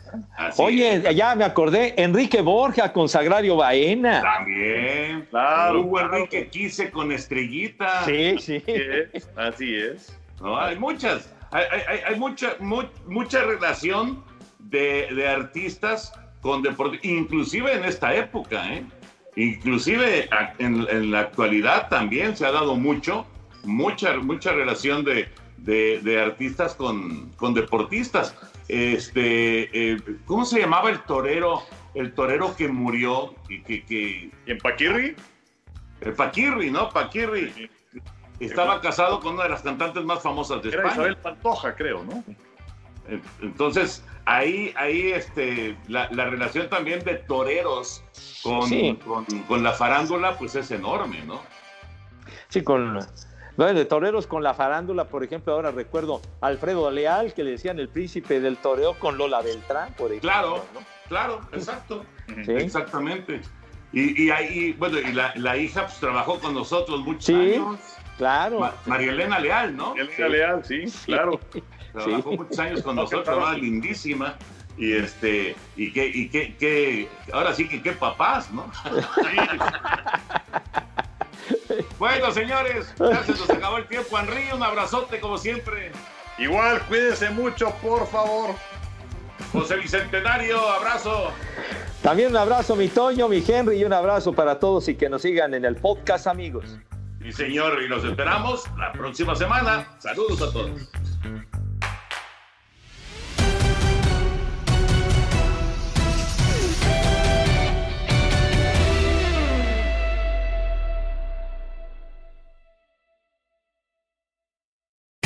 [0.57, 4.21] Oye, ya me acordé, Enrique Borja con Sagrario Baena.
[4.21, 5.81] También, claro.
[5.81, 8.05] Hugo Enrique Quise con Estrellita.
[8.05, 8.57] Sí, sí.
[8.57, 8.73] Así
[9.13, 9.29] es.
[9.35, 10.19] Así es.
[10.41, 14.23] No, hay muchas, hay, hay, hay mucha, mu mucha relación
[14.57, 18.83] de, de, artistas con deporte, inclusive en esta época, ¿eh?
[19.35, 20.27] Inclusive
[20.57, 23.27] en, en la actualidad también se ha dado mucho
[23.63, 28.35] mucha, mucha relación de, de, artistas con, con, deportistas.
[28.67, 31.63] Este, eh, ¿Cómo se llamaba el torero?
[31.93, 33.83] El torero que murió y que...
[33.83, 35.15] que ¿En Paquirri?
[36.01, 36.89] El Paquirri, ¿no?
[36.89, 37.69] Paquirri.
[38.39, 40.93] Estaba casado con una de las cantantes más famosas de Era España.
[40.93, 42.23] Isabel Pantoja, creo, ¿no?
[43.41, 48.03] Entonces, ahí, ahí este, la, la relación también de toreros
[48.43, 48.97] con, sí.
[49.03, 51.41] con, con, la farándula, pues es enorme, ¿no?
[52.49, 52.99] Sí, con
[53.67, 57.79] de toreros con la farándula, por ejemplo, ahora recuerdo a Alfredo Leal, que le decían
[57.79, 60.29] el príncipe del toreo con Lola Beltrán, por ejemplo.
[60.29, 60.79] Claro, ¿no?
[61.07, 62.05] claro, exacto.
[62.45, 62.51] ¿Sí?
[62.53, 63.41] Exactamente.
[63.91, 67.79] Y, y, ahí, bueno, y la, la, hija pues, trabajó con nosotros muchos sí, años.
[68.17, 68.59] Claro.
[68.59, 69.95] Ma María Elena Leal, ¿no?
[69.95, 70.77] María Elena sí.
[70.77, 71.39] Leal, sí, claro.
[71.91, 74.35] Trabajó muchos años con nosotros, estaba lindísima.
[74.77, 78.71] Y este, y que, y que, que, ahora sí que qué papás, ¿no?
[81.97, 84.17] Bueno, señores, ya se nos acabó el tiempo.
[84.17, 85.91] Henry, un abrazote como siempre.
[86.37, 88.55] Igual, cuídense mucho, por favor.
[89.51, 91.31] José Bicentenario, abrazo.
[92.01, 95.21] También un abrazo, mi Toño, mi Henry, y un abrazo para todos y que nos
[95.21, 96.77] sigan en el podcast, amigos.
[97.21, 99.87] Sí, señor, y los esperamos la próxima semana.
[99.99, 100.89] Saludos a todos.